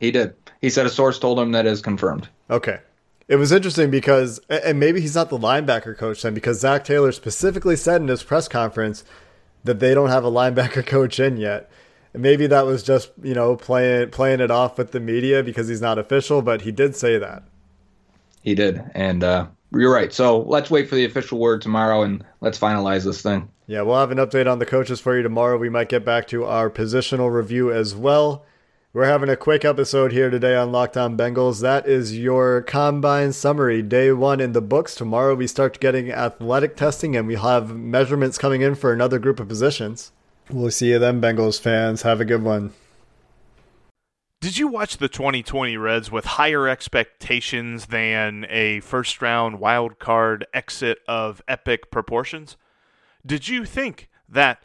He 0.00 0.10
did. 0.10 0.34
He 0.60 0.68
said 0.68 0.86
a 0.86 0.90
source 0.90 1.18
told 1.18 1.38
him 1.38 1.52
that 1.52 1.66
is 1.66 1.80
confirmed. 1.80 2.28
Okay. 2.50 2.80
It 3.28 3.36
was 3.36 3.52
interesting 3.52 3.90
because, 3.90 4.40
and 4.48 4.80
maybe 4.80 5.00
he's 5.00 5.14
not 5.14 5.30
the 5.30 5.38
linebacker 5.38 5.96
coach 5.96 6.22
then, 6.22 6.34
because 6.34 6.60
Zac 6.60 6.84
Taylor 6.84 7.12
specifically 7.12 7.76
said 7.76 8.02
in 8.02 8.08
his 8.08 8.24
press 8.24 8.48
conference 8.48 9.04
that 9.64 9.80
they 9.80 9.94
don't 9.94 10.10
have 10.10 10.24
a 10.24 10.30
linebacker 10.30 10.84
coach 10.86 11.20
in 11.20 11.36
yet. 11.36 11.70
And 12.12 12.22
maybe 12.22 12.46
that 12.48 12.66
was 12.66 12.82
just, 12.82 13.12
you 13.22 13.34
know, 13.34 13.56
playing 13.56 14.10
playing 14.10 14.40
it 14.40 14.50
off 14.50 14.78
with 14.78 14.92
the 14.92 15.00
media 15.00 15.42
because 15.42 15.68
he's 15.68 15.80
not 15.80 15.98
official, 15.98 16.42
but 16.42 16.62
he 16.62 16.72
did 16.72 16.96
say 16.96 17.18
that. 17.18 17.44
He 18.42 18.54
did, 18.54 18.82
and 18.94 19.22
uh, 19.22 19.46
you're 19.72 19.92
right. 19.92 20.12
So 20.12 20.40
let's 20.40 20.70
wait 20.70 20.88
for 20.88 20.94
the 20.94 21.04
official 21.04 21.38
word 21.38 21.62
tomorrow, 21.62 22.02
and 22.02 22.24
let's 22.40 22.58
finalize 22.58 23.04
this 23.04 23.22
thing. 23.22 23.48
Yeah, 23.66 23.82
we'll 23.82 23.98
have 23.98 24.10
an 24.10 24.18
update 24.18 24.50
on 24.50 24.58
the 24.58 24.66
coaches 24.66 24.98
for 24.98 25.16
you 25.16 25.22
tomorrow. 25.22 25.56
We 25.56 25.68
might 25.68 25.88
get 25.88 26.04
back 26.04 26.26
to 26.28 26.44
our 26.44 26.70
positional 26.70 27.32
review 27.32 27.70
as 27.70 27.94
well. 27.94 28.44
We're 28.92 29.04
having 29.04 29.28
a 29.28 29.36
quick 29.36 29.64
episode 29.64 30.10
here 30.10 30.30
today 30.30 30.56
on 30.56 30.72
Locked 30.72 30.96
On 30.96 31.16
Bengals. 31.16 31.60
That 31.60 31.86
is 31.86 32.18
your 32.18 32.62
combine 32.62 33.32
summary. 33.32 33.82
Day 33.82 34.10
one 34.10 34.40
in 34.40 34.50
the 34.50 34.60
books. 34.60 34.96
Tomorrow 34.96 35.36
we 35.36 35.46
start 35.46 35.78
getting 35.78 36.10
athletic 36.10 36.74
testing 36.74 37.14
and 37.14 37.28
we 37.28 37.36
have 37.36 37.76
measurements 37.76 38.36
coming 38.36 38.62
in 38.62 38.74
for 38.74 38.92
another 38.92 39.20
group 39.20 39.38
of 39.38 39.46
positions. 39.46 40.10
We'll 40.50 40.72
see 40.72 40.90
you 40.90 40.98
then, 40.98 41.20
Bengals 41.20 41.60
fans. 41.60 42.02
Have 42.02 42.20
a 42.20 42.24
good 42.24 42.42
one. 42.42 42.72
Did 44.40 44.58
you 44.58 44.66
watch 44.66 44.96
the 44.96 45.06
2020 45.06 45.76
Reds 45.76 46.10
with 46.10 46.24
higher 46.24 46.66
expectations 46.66 47.86
than 47.86 48.44
a 48.50 48.80
first 48.80 49.22
round 49.22 49.60
wild 49.60 50.00
card 50.00 50.48
exit 50.52 50.98
of 51.06 51.40
epic 51.46 51.92
proportions? 51.92 52.56
Did 53.24 53.46
you 53.46 53.64
think 53.64 54.08
that 54.28 54.64